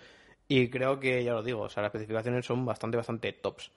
[0.47, 3.69] y creo que, ya lo digo, o sea, las especificaciones son bastante, bastante tops.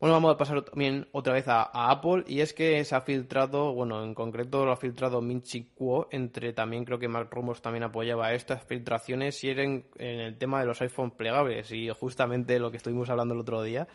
[0.00, 3.74] Bueno, vamos a pasar también otra vez a, Apple y es que se ha filtrado,
[3.74, 7.82] bueno, en concreto lo ha filtrado Minchi Kuo, entre también creo que Mark Rumors también
[7.82, 12.70] apoyaba estas filtraciones y eran en el tema de los iPhone plegables y justamente lo
[12.70, 13.86] que estuvimos hablando el otro día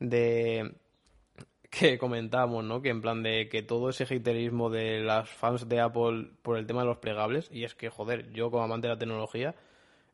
[0.00, 0.74] de
[1.70, 2.82] que comentábamos, ¿no?
[2.82, 6.66] Que en plan de que todo ese haterismo de las fans de Apple por el
[6.66, 9.54] tema de los plegables, y es que, joder, yo como amante de la tecnología,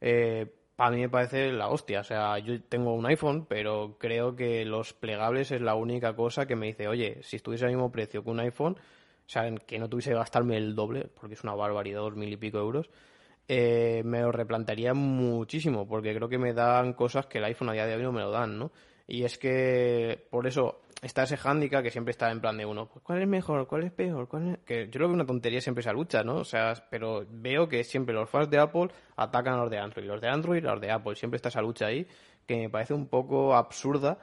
[0.00, 2.00] eh, para mí me parece la hostia.
[2.00, 6.46] O sea, yo tengo un iPhone, pero creo que los plegables es la única cosa
[6.46, 9.78] que me dice, oye, si estuviese al mismo precio que un iPhone, o sea, que
[9.78, 12.90] no tuviese que gastarme el doble, porque es una barbaridad, dos mil y pico euros,
[13.48, 17.72] eh, me lo replantearía muchísimo, porque creo que me dan cosas que el iPhone a
[17.72, 18.72] día de hoy no me lo dan, ¿no?
[19.08, 22.88] Y es que, por eso, está ese hándicap que siempre está en plan de uno,
[22.88, 23.66] pues, ¿cuál es mejor?
[23.66, 24.28] ¿Cuál es peor?
[24.28, 26.36] ¿Cuál Que yo creo que una tontería siempre esa lucha, ¿no?
[26.36, 30.06] O sea, pero veo que siempre los fans de Apple atacan a los de Android,
[30.06, 32.06] los de Android a los de Apple, siempre está esa lucha ahí
[32.46, 34.18] que me parece un poco absurda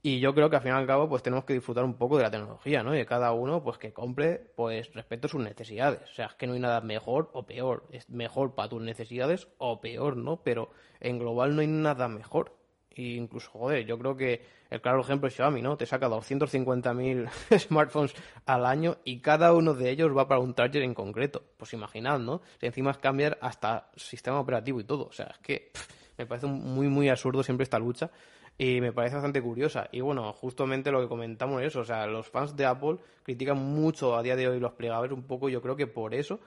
[0.00, 2.16] y yo creo que al fin y al cabo pues tenemos que disfrutar un poco
[2.16, 2.96] de la tecnología, ¿no?
[2.96, 6.02] Y cada uno pues que compre pues respecto a sus necesidades.
[6.10, 7.84] O sea, es que no hay nada mejor o peor.
[7.90, 10.42] Es mejor para tus necesidades o peor, ¿no?
[10.42, 12.57] Pero en global no hay nada mejor.
[12.98, 15.76] Y incluso, joder, yo creo que el claro ejemplo es Xiaomi, ¿no?
[15.76, 18.12] Te saca 250.000 smartphones
[18.44, 21.44] al año y cada uno de ellos va para un target en concreto.
[21.56, 22.42] Pues imaginad, ¿no?
[22.58, 25.06] Si encima es cambiar hasta sistema operativo y todo.
[25.06, 25.70] O sea, es que
[26.18, 28.10] me parece muy, muy absurdo siempre esta lucha
[28.58, 29.88] y me parece bastante curiosa.
[29.92, 34.16] Y bueno, justamente lo que comentamos es o sea, los fans de Apple critican mucho
[34.16, 36.40] a día de hoy los plegables un poco, yo creo que por eso.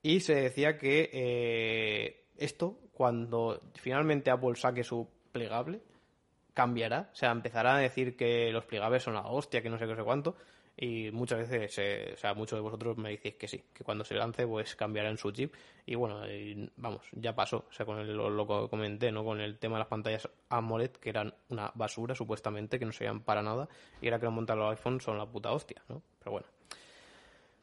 [0.00, 5.82] Y se decía que eh, esto, cuando finalmente Apple saque su plegable,
[6.58, 9.86] cambiará, o sea, empezará a decir que los plegables son la hostia, que no sé
[9.86, 10.34] qué, sé cuánto,
[10.76, 14.04] y muchas veces, eh, o sea, muchos de vosotros me decís que sí, que cuando
[14.04, 15.54] se lance, pues cambiará en su chip,
[15.86, 16.20] y bueno,
[16.74, 19.24] vamos, ya pasó, o sea, con lo, lo, comenté, ¿no?
[19.24, 23.20] Con el tema de las pantallas AMOLED, que eran una basura, supuestamente, que no servían
[23.20, 23.68] para nada,
[24.02, 26.02] y ahora que lo montan los iPhones son la puta hostia, ¿no?
[26.18, 26.46] Pero bueno.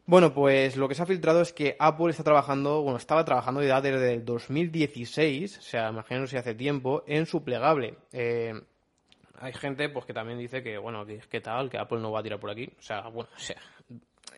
[0.05, 3.61] Bueno, pues lo que se ha filtrado es que Apple está trabajando, bueno, estaba trabajando
[3.61, 7.97] ya desde el 2016, o sea, imagínense si hace tiempo, en su plegable.
[8.13, 8.53] Eh,
[9.39, 12.19] hay gente pues que también dice que, bueno, que, que tal, que Apple no va
[12.19, 12.69] a tirar por aquí.
[12.77, 13.61] O sea, bueno, o sea,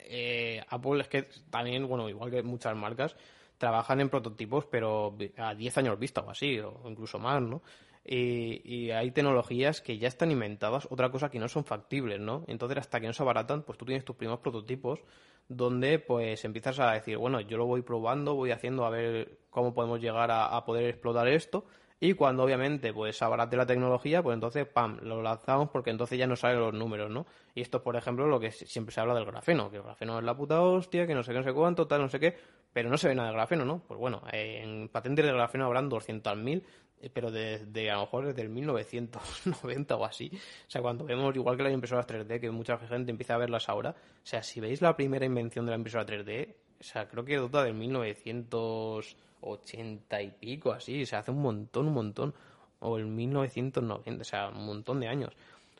[0.09, 3.15] eh, Apple es que también, bueno, igual que muchas marcas,
[3.57, 7.61] trabajan en prototipos, pero a 10 años vista o así, o incluso más, ¿no?
[8.09, 12.45] Y, hay tecnologías que ya están inventadas, otra cosa que no son factibles, ¿no?
[12.47, 15.01] Entonces, hasta que no se abaratan, pues tú tienes tus primeros prototipos
[15.49, 19.73] donde pues empiezas a decir, bueno, yo lo voy probando, voy haciendo a ver cómo
[19.73, 21.65] podemos llegar a poder explotar esto
[21.99, 26.27] y cuando obviamente pues abarate la tecnología, pues entonces, pam, lo lanzamos porque entonces ya
[26.27, 27.25] no salen los números, ¿no?
[27.55, 30.23] Y esto, por ejemplo, lo que siempre se habla del grafeno, que el grafeno es
[30.23, 32.37] la puta hostia, que no sé qué, no sé cuánto, tal, no sé qué,
[32.71, 33.79] pero no se ve nada de grafeno, ¿no?
[33.87, 36.63] Pues bueno, en patentes de grafeno habrán 200.000,
[37.01, 40.29] eh, pero desde, a lo mejor desde el 1990 o así.
[40.33, 43.69] O sea, cuando vemos, igual que las impresoras 3D, que mucha gente empieza a verlas
[43.69, 47.25] ahora, o sea, si veis la primera invención de la impresora 3D, o sea, creo
[47.25, 52.33] que dota del 1900 ochenta y pico, así, se hace un montón, un montón,
[52.79, 55.33] o el 1990, o sea, un montón de años.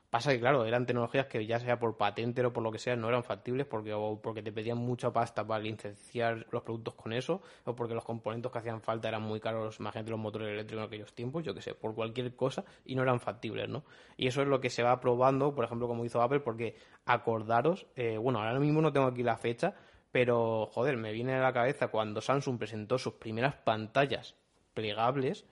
[0.10, 2.96] Pasa que, claro, eran tecnologías que ya sea por patente o por lo que sea,
[2.96, 7.12] no eran factibles porque, o porque te pedían mucha pasta para licenciar los productos con
[7.12, 10.84] eso, o porque los componentes que hacían falta eran muy caros, imagínate los motores eléctricos
[10.84, 13.84] en aquellos tiempos, yo que sé, por cualquier cosa, y no eran factibles, ¿no?
[14.15, 17.86] Y eso es lo que se va probando, por ejemplo, como hizo Apple, porque acordaros,
[17.98, 19.76] eh, bueno, ahora mismo no tengo aquí la fecha,
[20.17, 24.34] pero, joder, me viene a la cabeza cuando Samsung presentó sus primeras pantallas
[24.73, 25.45] plegables,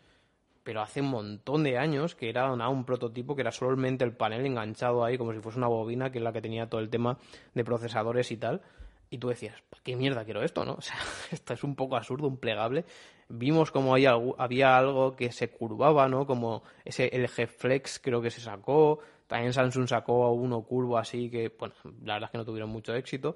[0.64, 4.44] pero hace un montón de años que era un prototipo que era solamente el panel
[4.44, 7.20] enganchado ahí como si fuese una bobina que es la que tenía todo el tema
[7.54, 8.64] de procesadores y tal.
[9.12, 10.98] Y tú decías qué mierda quiero esto no o sea
[11.30, 12.86] esto es un poco absurdo un plegable.
[13.30, 18.32] Vimos como había, había algo que se curvaba no como ese LG Flex creo que
[18.32, 18.98] se sacó.
[19.28, 22.96] También Samsung sacó uno curvo así que bueno la verdad es que no tuvieron mucho
[22.96, 23.36] éxito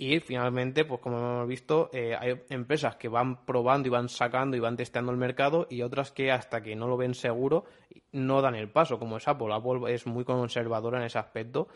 [0.00, 4.56] y finalmente, pues como hemos visto, eh, hay empresas que van probando y van sacando
[4.56, 7.64] y van testeando el mercado y otras que hasta que no lo ven seguro
[8.12, 9.52] no dan el paso, como es Apple.
[9.52, 11.66] Apple es muy conservadora en ese aspecto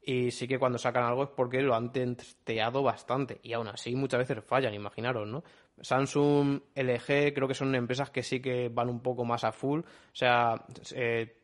[0.00, 3.96] y sí que cuando sacan algo es porque lo han testeado bastante y aún así
[3.96, 5.42] muchas veces fallan, imaginaros, ¿no?
[5.80, 9.80] Samsung, LG, creo que son empresas que sí que van un poco más a full,
[9.80, 11.36] o sea, eh,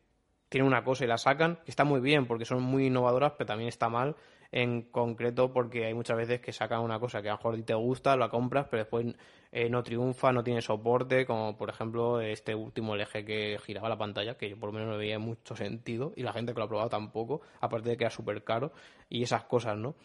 [0.47, 3.47] tienen una cosa y la sacan, que está muy bien porque son muy innovadoras, pero
[3.47, 4.15] también está mal
[4.51, 7.73] en concreto porque hay muchas veces que sacan una cosa que a lo mejor te
[7.73, 9.15] gusta, la compras, pero después
[9.51, 13.97] eh, no triunfa, no tiene soporte, como por ejemplo este último eje que giraba la
[13.97, 16.65] pantalla, que yo por lo menos no veía mucho sentido, y la gente que lo
[16.65, 18.71] ha probado tampoco, aparte de que era súper caro,
[19.09, 19.95] y esas cosas, ¿no?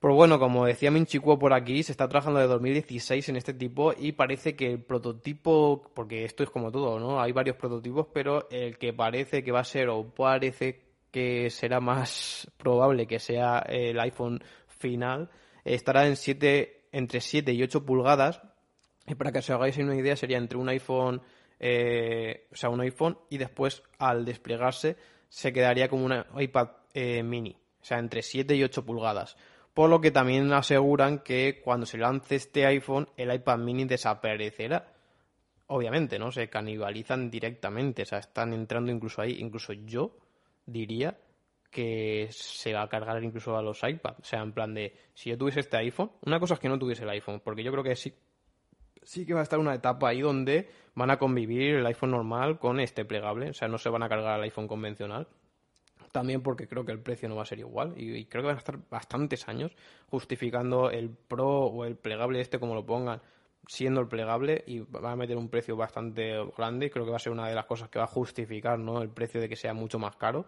[0.00, 3.92] Pero bueno, como decía Minchicuo por aquí, se está trabajando de 2016 en este tipo
[3.98, 7.20] y parece que el prototipo, porque esto es como todo, ¿no?
[7.20, 10.87] Hay varios prototipos, pero el que parece que va a ser o parece
[11.50, 15.30] será más probable que sea el iPhone final,
[15.64, 18.40] estará en 7, entre 7 y 8 pulgadas.
[19.06, 21.22] Y para que os hagáis una idea, sería entre un iPhone,
[21.58, 24.96] eh, o sea, un iPhone y después al desplegarse
[25.28, 29.36] se quedaría como un iPad eh, mini, o sea, entre 7 y 8 pulgadas.
[29.74, 34.92] Por lo que también aseguran que cuando se lance este iPhone, el iPad mini desaparecerá.
[35.68, 36.32] Obviamente, ¿no?
[36.32, 39.36] Se canibalizan directamente, o sea, están entrando incluso ahí.
[39.38, 40.16] Incluso yo
[40.68, 41.18] diría
[41.70, 44.20] que se va a cargar incluso a los iPads.
[44.20, 46.78] O sea, en plan de, si yo tuviese este iPhone, una cosa es que no
[46.78, 48.14] tuviese el iPhone, porque yo creo que sí,
[49.02, 52.58] sí que va a estar una etapa ahí donde van a convivir el iPhone normal
[52.58, 55.28] con este plegable, o sea, no se van a cargar al iPhone convencional.
[56.12, 58.56] También porque creo que el precio no va a ser igual y, creo que van
[58.56, 59.76] a estar bastantes años
[60.06, 63.20] justificando el Pro o el plegable este como lo pongan
[63.66, 67.20] siendo el plegable y va a meter un precio bastante grande creo que va a
[67.20, 69.02] ser una de las cosas que va a justificar ¿no?
[69.02, 70.46] el precio de que sea mucho más caro.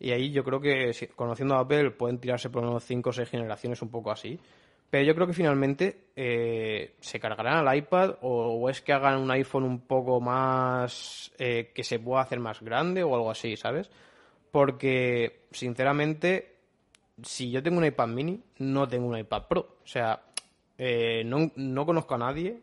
[0.00, 3.28] Y ahí yo creo que, conociendo a Apple, pueden tirarse por unos 5 o 6
[3.28, 4.40] generaciones un poco así.
[4.88, 9.30] Pero yo creo que finalmente eh, se cargarán al iPad o, es que hagan un
[9.30, 13.90] iPhone un poco más eh, que se pueda hacer más grande o algo así, ¿sabes?
[14.50, 16.56] Porque, sinceramente,
[17.22, 19.60] si yo tengo un iPad mini, no tengo un iPad Pro.
[19.84, 20.20] O sea,
[20.82, 22.62] eh, no, no conozco a nadie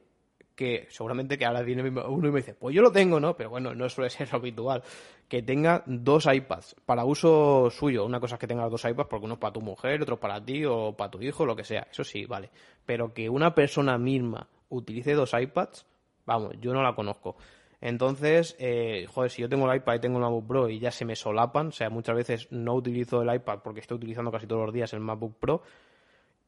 [0.55, 3.37] que seguramente que ahora viene uno y me dice, pues yo lo tengo, ¿no?
[3.37, 4.81] Pero bueno, no suele ser habitual.
[5.29, 8.05] Que tenga dos iPads para uso suyo.
[8.05, 10.43] Una cosa es que tenga dos iPads porque uno es para tu mujer, otro para
[10.43, 11.87] ti o para tu hijo, lo que sea.
[11.91, 12.49] Eso sí, vale.
[12.87, 15.85] Pero que una persona misma utilice dos iPads,
[16.25, 17.35] vamos, yo no la conozco.
[17.79, 20.89] Entonces, eh, joder, si yo tengo el iPad y tengo un MacBook Pro y ya
[20.89, 24.47] se me solapan, o sea, muchas veces no utilizo el iPad porque estoy utilizando casi
[24.47, 25.61] todos los días el MacBook Pro,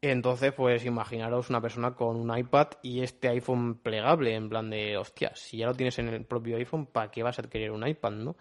[0.02, 4.96] entonces, pues imaginaros una persona con un iPad y este iPhone plegable, en plan de,
[4.96, 7.86] hostia, si ya lo tienes en el propio iPhone, ¿para qué vas a querer un
[7.86, 8.36] iPad, no?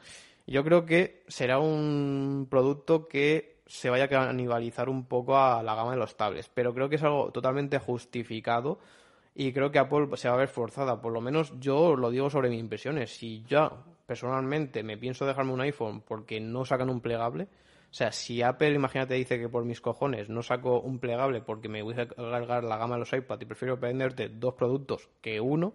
[0.47, 5.75] Yo creo que será un producto que se vaya a canibalizar un poco a la
[5.75, 8.79] gama de los tablets, pero creo que es algo totalmente justificado
[9.35, 12.29] y creo que Apple se va a ver forzada, por lo menos yo lo digo
[12.29, 16.99] sobre mis impresiones, si yo personalmente me pienso dejarme un iPhone porque no sacan un
[16.99, 17.47] plegable,
[17.91, 21.69] o sea, si Apple, imagínate, dice que por mis cojones no saco un plegable porque
[21.69, 25.41] me voy a cargar la gama de los iPad y prefiero venderte dos productos que
[25.41, 25.73] uno,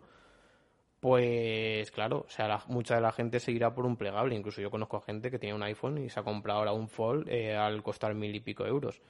[1.01, 4.37] pues claro, o sea, mucha de la gente seguirá por un plegable.
[4.37, 6.89] Incluso yo conozco a gente que tiene un iPhone y se ha comprado ahora un
[6.89, 9.03] Fold eh, al costar mil y pico euros.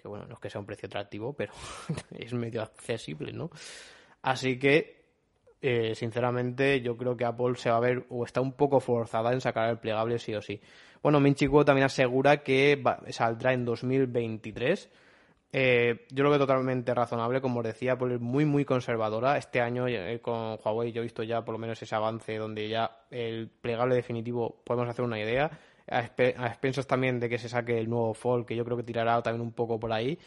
[0.00, 1.52] Que bueno, no es que sea un precio atractivo, pero
[2.18, 3.50] es medio accesible, ¿no?
[4.22, 5.01] Así que,
[5.62, 9.32] eh, sinceramente, yo creo que Apple se va a ver o está un poco forzada
[9.32, 10.60] en sacar el plegable sí o sí.
[11.02, 14.90] Bueno, Minchico también asegura que saldrá en 2023.
[15.52, 19.36] Eh, yo lo veo totalmente razonable, como os decía, porque es muy, muy conservadora.
[19.36, 22.68] Este año eh, con Huawei yo he visto ya por lo menos ese avance donde
[22.68, 25.50] ya el plegable definitivo podemos hacer una idea.
[25.88, 29.22] A, expensas también de que se saque el nuevo Fold, que yo creo que tirará
[29.22, 30.18] también un poco por ahí.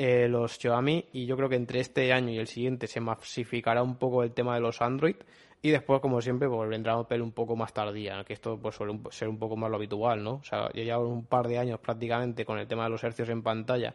[0.00, 3.82] Eh, los Xiaomi y yo creo que entre este año y el siguiente se masificará
[3.82, 5.16] un poco el tema de los Android
[5.60, 8.76] Y después, como siempre, pues vendrá un pelo un poco más tardía, que esto pues
[8.76, 10.34] suele ser un poco más lo habitual, ¿no?
[10.34, 13.28] O sea, ya llevo un par de años prácticamente con el tema de los hercios
[13.28, 13.92] en pantalla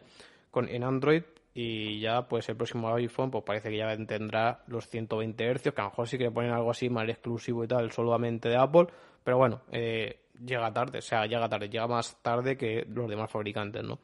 [0.50, 1.22] con, en Android
[1.54, 5.80] y ya pues el próximo iPhone pues parece que ya tendrá los 120 Hz, que
[5.80, 8.56] a lo mejor sí que le ponen algo así más exclusivo y tal, solamente de
[8.58, 8.88] Apple,
[9.24, 13.30] pero bueno, eh, llega tarde, o sea, llega tarde, llega más tarde que los demás
[13.30, 14.00] fabricantes, ¿no?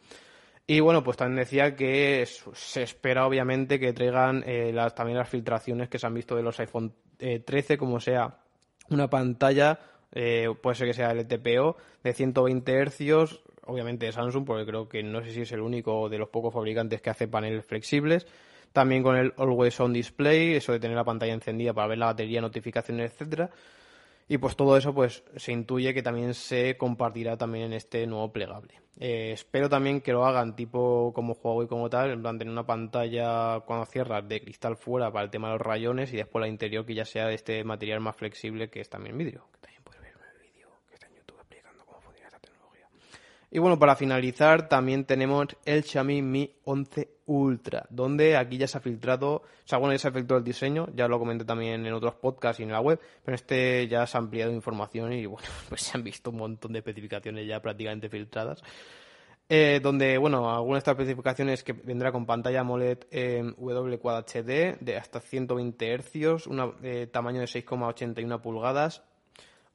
[0.72, 5.28] Y bueno, pues también decía que se espera obviamente que traigan eh, las, también las
[5.28, 8.38] filtraciones que se han visto de los iPhone 13, eh, como sea
[8.88, 9.80] una pantalla,
[10.12, 15.20] puede ser que sea LTPO de 120 Hz, obviamente de Samsung, porque creo que no
[15.24, 18.28] sé si es el único de los pocos fabricantes que hace paneles flexibles.
[18.72, 22.06] También con el Always On Display, eso de tener la pantalla encendida para ver la
[22.06, 23.50] batería, notificaciones, etcétera.
[24.30, 28.32] Y pues todo eso pues se intuye que también se compartirá también en este nuevo
[28.32, 28.80] plegable.
[28.96, 32.64] Eh, espero también que lo hagan tipo como Huawei como tal, en plan tener una
[32.64, 36.46] pantalla cuando cierras de cristal fuera para el tema de los rayones y después la
[36.46, 39.48] interior que ya sea de este material más flexible que es también vidrio.
[43.52, 48.78] Y bueno, para finalizar también tenemos el Xiaomi Mi 11 Ultra, donde aquí ya se
[48.78, 51.84] ha filtrado, o sea, bueno, ya se ha filtrado el diseño, ya lo comenté también
[51.84, 55.26] en otros podcasts y en la web, pero este ya se ha ampliado información y
[55.26, 58.62] bueno, pues se han visto un montón de especificaciones ya prácticamente filtradas.
[59.52, 64.96] Eh, donde, bueno, algunas de estas especificaciones que vendrá con pantalla AMOLED en W de
[64.96, 69.02] hasta 120 Hz, un eh, tamaño de 6,81 pulgadas,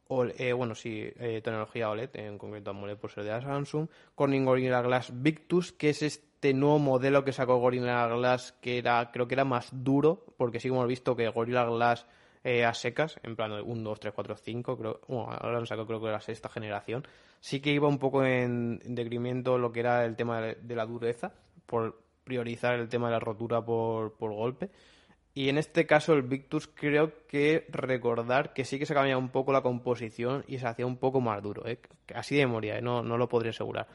[0.10, 4.82] eh, bueno, sí, eh, tecnología OLED, en concreto AMOLED por ser de Samsung, Corning Gorilla
[4.82, 9.34] Glass Victus, que es este nuevo modelo que sacó Gorilla Glass, que era, creo que
[9.34, 12.06] era más duro, porque sí hemos visto que Gorilla Glass
[12.44, 15.88] eh, a secas, en plan 1, 2, 3, 4, 5, creo, bueno, ahora han sacado
[15.88, 17.04] creo que la sexta generación,
[17.40, 21.34] sí que iba un poco en, decremento lo que era el tema de, la dureza,
[21.66, 24.70] por priorizar el tema de la rotura por, por golpe.
[25.38, 29.30] Y en este caso el Victus creo que recordar que sí que se cambiado un
[29.30, 31.78] poco la composición y se hacía un poco más duro, ¿eh?
[32.14, 32.82] así de memoria, ¿eh?
[32.82, 33.88] no, no lo podría asegurar.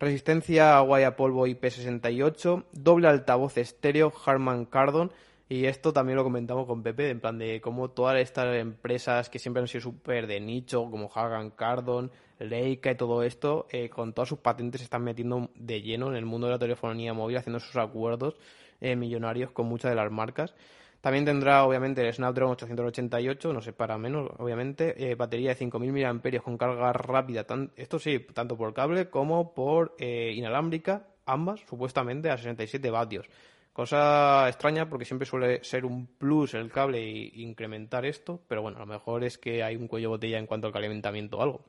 [0.00, 5.12] Resistencia a agua y a polvo IP68, doble altavoz estéreo Harman Kardon
[5.48, 9.38] y esto también lo comentamos con Pepe, en plan de cómo todas estas empresas que
[9.38, 14.12] siempre han sido súper de nicho, como Harman Kardon, Leica y todo esto, eh, con
[14.12, 17.36] todas sus patentes se están metiendo de lleno en el mundo de la telefonía móvil,
[17.36, 18.36] haciendo sus acuerdos
[18.80, 20.54] eh, millonarios con muchas de las marcas.
[21.00, 25.10] También tendrá, obviamente, el Snapdragon 888, no sé, para menos, obviamente.
[25.10, 27.46] Eh, batería de 5.000 mAh con carga rápida,
[27.76, 33.28] esto sí, tanto por cable como por eh, inalámbrica, ambas, supuestamente, a 67 vatios.
[33.72, 38.78] Cosa extraña porque siempre suele ser un plus el cable e incrementar esto, pero bueno,
[38.78, 41.64] a lo mejor es que hay un cuello botella en cuanto al calentamiento o algo.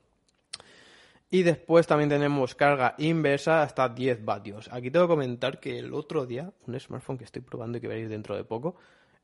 [1.30, 4.67] Y después también tenemos carga inversa hasta 10 vatios.
[4.73, 7.88] Aquí tengo que comentar que el otro día, un smartphone que estoy probando y que
[7.88, 8.77] veréis dentro de poco,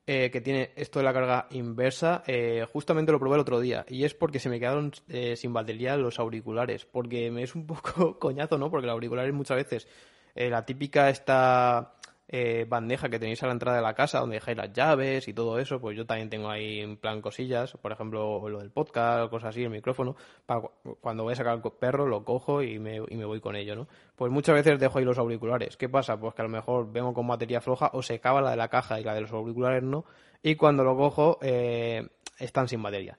[0.07, 3.85] eh, que tiene esto de la carga inversa, eh, justamente lo probé el otro día
[3.89, 7.65] y es porque se me quedaron eh, sin batería los auriculares, porque me es un
[7.67, 8.69] poco coñazo, ¿no?
[8.69, 9.87] Porque los auriculares muchas veces,
[10.35, 11.95] la típica esta
[12.27, 15.33] eh, bandeja que tenéis a la entrada de la casa donde dejáis las llaves y
[15.33, 19.29] todo eso, pues yo también tengo ahí en plan cosillas, por ejemplo lo del podcast,
[19.29, 20.15] cosas así, el micrófono,
[20.45, 20.61] para
[21.01, 23.75] cuando voy a sacar el perro lo cojo y me, y me voy con ello,
[23.75, 23.87] ¿no?
[24.15, 25.77] Pues muchas veces dejo ahí los auriculares.
[25.77, 26.19] ¿Qué pasa?
[26.19, 28.69] Pues que a lo mejor vengo con batería floja o se acaba la de la
[28.69, 30.05] caja y la de los auriculares no,
[30.41, 32.07] y cuando lo cojo eh,
[32.39, 33.17] están sin batería.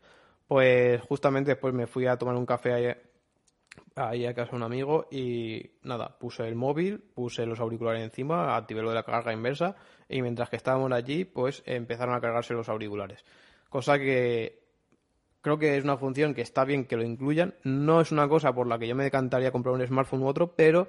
[0.48, 2.96] Pues justamente después me fui a tomar un café
[3.96, 8.56] ahí a casa de un amigo y nada, puse el móvil, puse los auriculares encima,
[8.56, 9.74] activé lo de la carga inversa
[10.08, 13.24] y mientras que estábamos allí, pues empezaron a cargarse los auriculares.
[13.68, 14.60] Cosa que
[15.40, 17.54] creo que es una función que está bien que lo incluyan.
[17.64, 20.54] No es una cosa por la que yo me decantaría comprar un smartphone u otro,
[20.54, 20.88] pero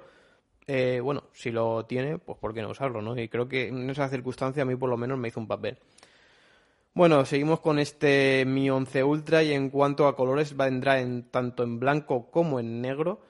[0.66, 3.18] eh, bueno, si lo tiene, pues por qué no usarlo, ¿no?
[3.18, 5.78] Y creo que en esa circunstancia a mí por lo menos me hizo un papel.
[6.98, 11.62] Bueno, seguimos con este Mi 11 Ultra y en cuanto a colores vendrá en, tanto
[11.62, 13.20] en blanco como en negro.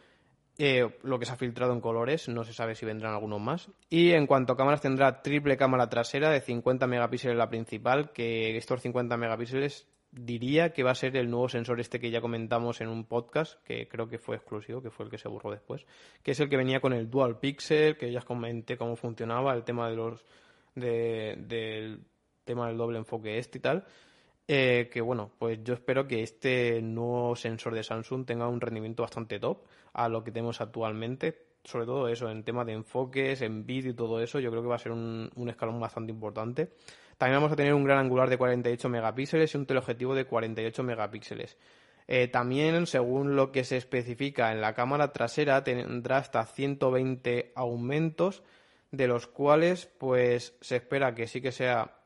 [0.56, 3.70] Eh, lo que se ha filtrado en colores, no se sabe si vendrán algunos más.
[3.90, 8.56] Y en cuanto a cámaras tendrá triple cámara trasera de 50 megapíxeles la principal, que
[8.56, 12.80] estos 50 megapíxeles diría que va a ser el nuevo sensor este que ya comentamos
[12.80, 15.84] en un podcast, que creo que fue exclusivo, que fue el que se borró después,
[16.22, 19.52] que es el que venía con el dual pixel, que ya os comenté cómo funcionaba,
[19.52, 20.24] el tema de los
[20.74, 22.00] de, del
[22.48, 23.84] tema del doble enfoque este y tal.
[24.50, 29.02] Eh, que bueno, pues yo espero que este nuevo sensor de Samsung tenga un rendimiento
[29.02, 31.48] bastante top a lo que tenemos actualmente.
[31.64, 34.68] Sobre todo eso, en tema de enfoques, en vídeo y todo eso, yo creo que
[34.68, 36.72] va a ser un, escalón bastante importante.
[37.18, 40.82] También vamos a tener un gran angular de 48 megapíxeles y un teleobjetivo de 48
[40.82, 41.58] megapíxeles.
[42.06, 48.42] Eh, también, según lo que se especifica en la cámara trasera, tendrá hasta 120 aumentos,
[48.92, 51.97] de los cuales pues se espera que sí que sea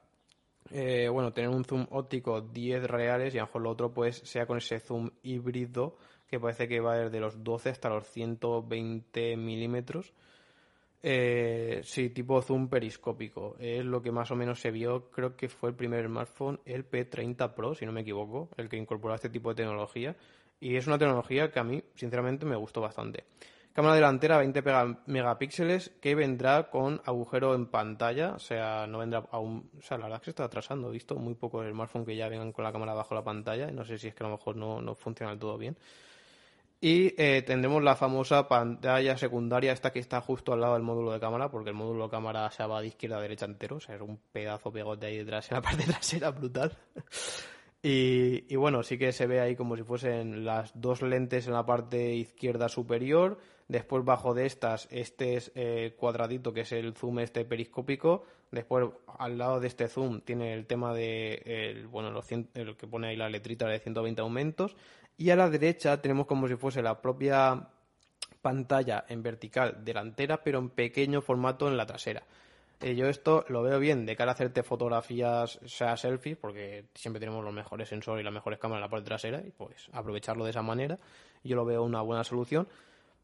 [0.72, 4.18] eh, bueno, tener un zoom óptico 10 reales y a lo mejor lo otro pues
[4.18, 5.96] sea con ese zoom híbrido
[6.28, 10.14] que parece que va desde los 12 hasta los 120 milímetros.
[11.02, 13.56] Eh, sí, tipo zoom periscópico.
[13.58, 16.88] Es lo que más o menos se vio, creo que fue el primer smartphone, el
[16.88, 20.16] P30 Pro, si no me equivoco, el que incorporó este tipo de tecnología.
[20.60, 23.24] Y es una tecnología que a mí, sinceramente, me gustó bastante.
[23.72, 24.62] Cámara delantera 20
[25.06, 30.04] megapíxeles que vendrá con agujero en pantalla, o sea, no vendrá aún, o sea, la
[30.04, 32.64] verdad que se está atrasando, he visto muy poco el smartphone que ya vengan con
[32.64, 34.94] la cámara bajo la pantalla, no sé si es que a lo mejor no, no
[34.94, 35.78] funciona del todo bien.
[36.82, 41.12] Y eh, tendremos la famosa pantalla secundaria, esta que está justo al lado del módulo
[41.12, 43.80] de cámara, porque el módulo de cámara se va de izquierda a derecha entero, o
[43.80, 46.76] sea, es un pedazo pegote ahí detrás en la parte trasera brutal.
[47.82, 51.64] y bueno, sí que se ve ahí como si fuesen las dos lentes en la
[51.64, 53.38] parte izquierda superior,
[53.72, 58.22] Después bajo de estas, este es eh, cuadradito que es el zoom este periscópico.
[58.50, 62.12] Después al lado de este zoom tiene el tema de el, bueno,
[62.52, 64.76] el que pone ahí la letrita de 120 aumentos.
[65.16, 67.66] Y a la derecha tenemos como si fuese la propia
[68.42, 72.24] pantalla en vertical delantera, pero en pequeño formato en la trasera.
[72.78, 77.20] Eh, yo esto lo veo bien de cara a hacerte fotografías, sea selfies, porque siempre
[77.20, 80.44] tenemos los mejores sensores y las mejores cámaras en la parte trasera, y pues aprovecharlo
[80.44, 80.98] de esa manera.
[81.42, 82.68] Yo lo veo una buena solución.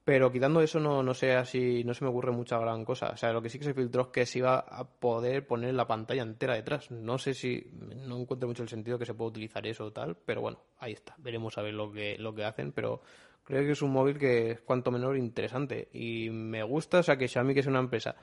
[0.09, 3.11] Pero quitando eso, no, no sé así, no se me ocurre mucha gran cosa.
[3.11, 5.75] O sea, lo que sí que se filtró es que se iba a poder poner
[5.75, 6.91] la pantalla entera detrás.
[6.91, 7.71] No sé si,
[8.07, 10.95] no encuentro mucho el sentido que se pueda utilizar eso o tal, pero bueno, ahí
[10.95, 11.15] está.
[11.19, 13.03] Veremos a ver lo que, lo que hacen, pero
[13.45, 15.91] creo que es un móvil que es cuanto menor interesante.
[15.93, 18.17] Y me gusta, o sea, que Xiaomi, que es una empresa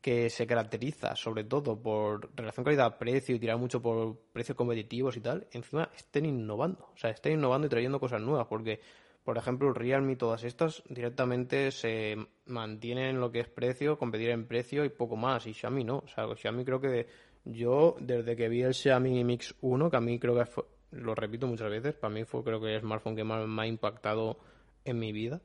[0.00, 5.20] que se caracteriza sobre todo por relación calidad-precio y tirar mucho por precios competitivos y
[5.20, 6.90] tal, encima estén innovando.
[6.94, 8.78] O sea, estén innovando y trayendo cosas nuevas, porque
[9.24, 12.16] por ejemplo, Realme y todas estas directamente se
[12.46, 15.46] mantienen en lo que es precio, competir en precio y poco más.
[15.46, 15.98] Y Xiaomi no.
[15.98, 17.06] O sea, Xiaomi creo que
[17.44, 21.14] yo, desde que vi el Xiaomi Mix 1, que a mí creo que fue, lo
[21.14, 24.38] repito muchas veces, para mí fue creo que el smartphone que más me ha impactado
[24.84, 25.40] en mi vida.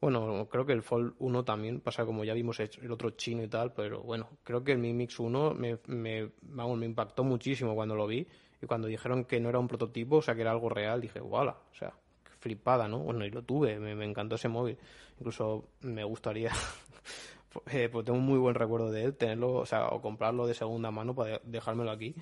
[0.00, 3.48] Bueno, creo que el Fold 1 también pasa como ya vimos el otro chino y
[3.48, 7.76] tal, pero bueno, creo que el Mi Mix 1 me, me, vamos, me impactó muchísimo
[7.76, 8.26] cuando lo vi
[8.60, 11.20] y cuando dijeron que no era un prototipo, o sea, que era algo real, dije,
[11.20, 11.56] ¡wala!
[11.70, 11.94] O sea,
[12.42, 12.98] flipada, ¿no?
[12.98, 14.76] Bueno, y lo tuve, me, encantó ese móvil.
[15.18, 16.50] Incluso me gustaría,
[17.70, 20.54] eh, pues tengo un muy buen recuerdo de él, tenerlo, o sea, o comprarlo de
[20.54, 22.14] segunda mano para dejármelo aquí.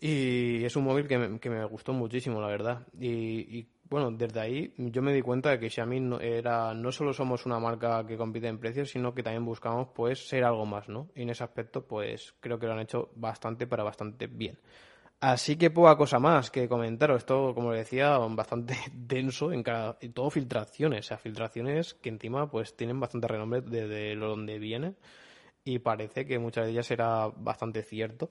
[0.00, 2.86] Y es un móvil que me, que me gustó muchísimo, la verdad.
[3.00, 7.12] Y, bueno, desde ahí yo me di cuenta de que Xiaomi no, era, no solo
[7.12, 10.88] somos una marca que compite en precios, sino que también buscamos pues ser algo más,
[10.88, 11.08] ¿no?
[11.14, 14.58] Y en ese aspecto pues creo que lo han hecho bastante para bastante bien.
[15.20, 17.18] Así que poca cosa más que comentaros.
[17.18, 21.06] Esto, como decía, bastante denso en cada, todo filtraciones.
[21.06, 24.96] O sea, filtraciones que encima pues tienen bastante renombre desde lo donde vienen.
[25.64, 28.30] Y parece que muchas de ellas era bastante cierto.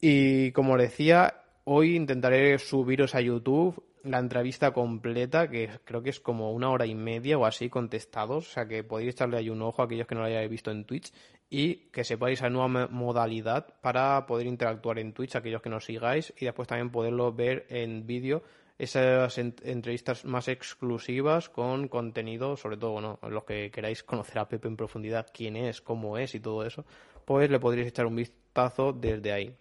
[0.00, 6.20] Y como decía, hoy intentaré subiros a YouTube la entrevista completa, que creo que es
[6.20, 8.48] como una hora y media o así contestados.
[8.48, 10.70] O sea que podéis echarle ahí un ojo a aquellos que no lo hayáis visto
[10.70, 11.12] en Twitch
[11.56, 16.34] y que sepáis la nueva modalidad para poder interactuar en Twitch, aquellos que nos sigáis,
[16.36, 18.42] y después también poderlo ver en vídeo,
[18.76, 24.66] esas entrevistas más exclusivas con contenido, sobre todo, bueno, los que queráis conocer a Pepe
[24.66, 26.84] en profundidad, quién es, cómo es y todo eso,
[27.24, 29.54] pues le podréis echar un vistazo desde ahí.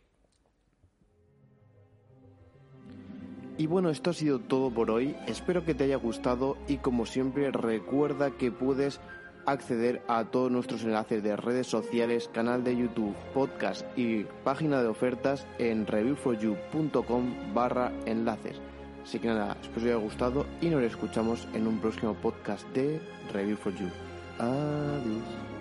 [3.60, 5.16] Y bueno, esto ha sido todo por hoy.
[5.28, 9.00] Espero que te haya gustado y como siempre recuerda que puedes
[9.46, 14.88] acceder a todos nuestros enlaces de redes sociales, canal de YouTube, podcast y página de
[14.88, 18.60] ofertas en reviewforyou.com barra enlaces.
[19.04, 22.68] Así que nada, espero que os haya gustado y nos escuchamos en un próximo podcast
[22.70, 23.02] de
[23.34, 23.90] Review for You.
[24.40, 25.53] Adiós.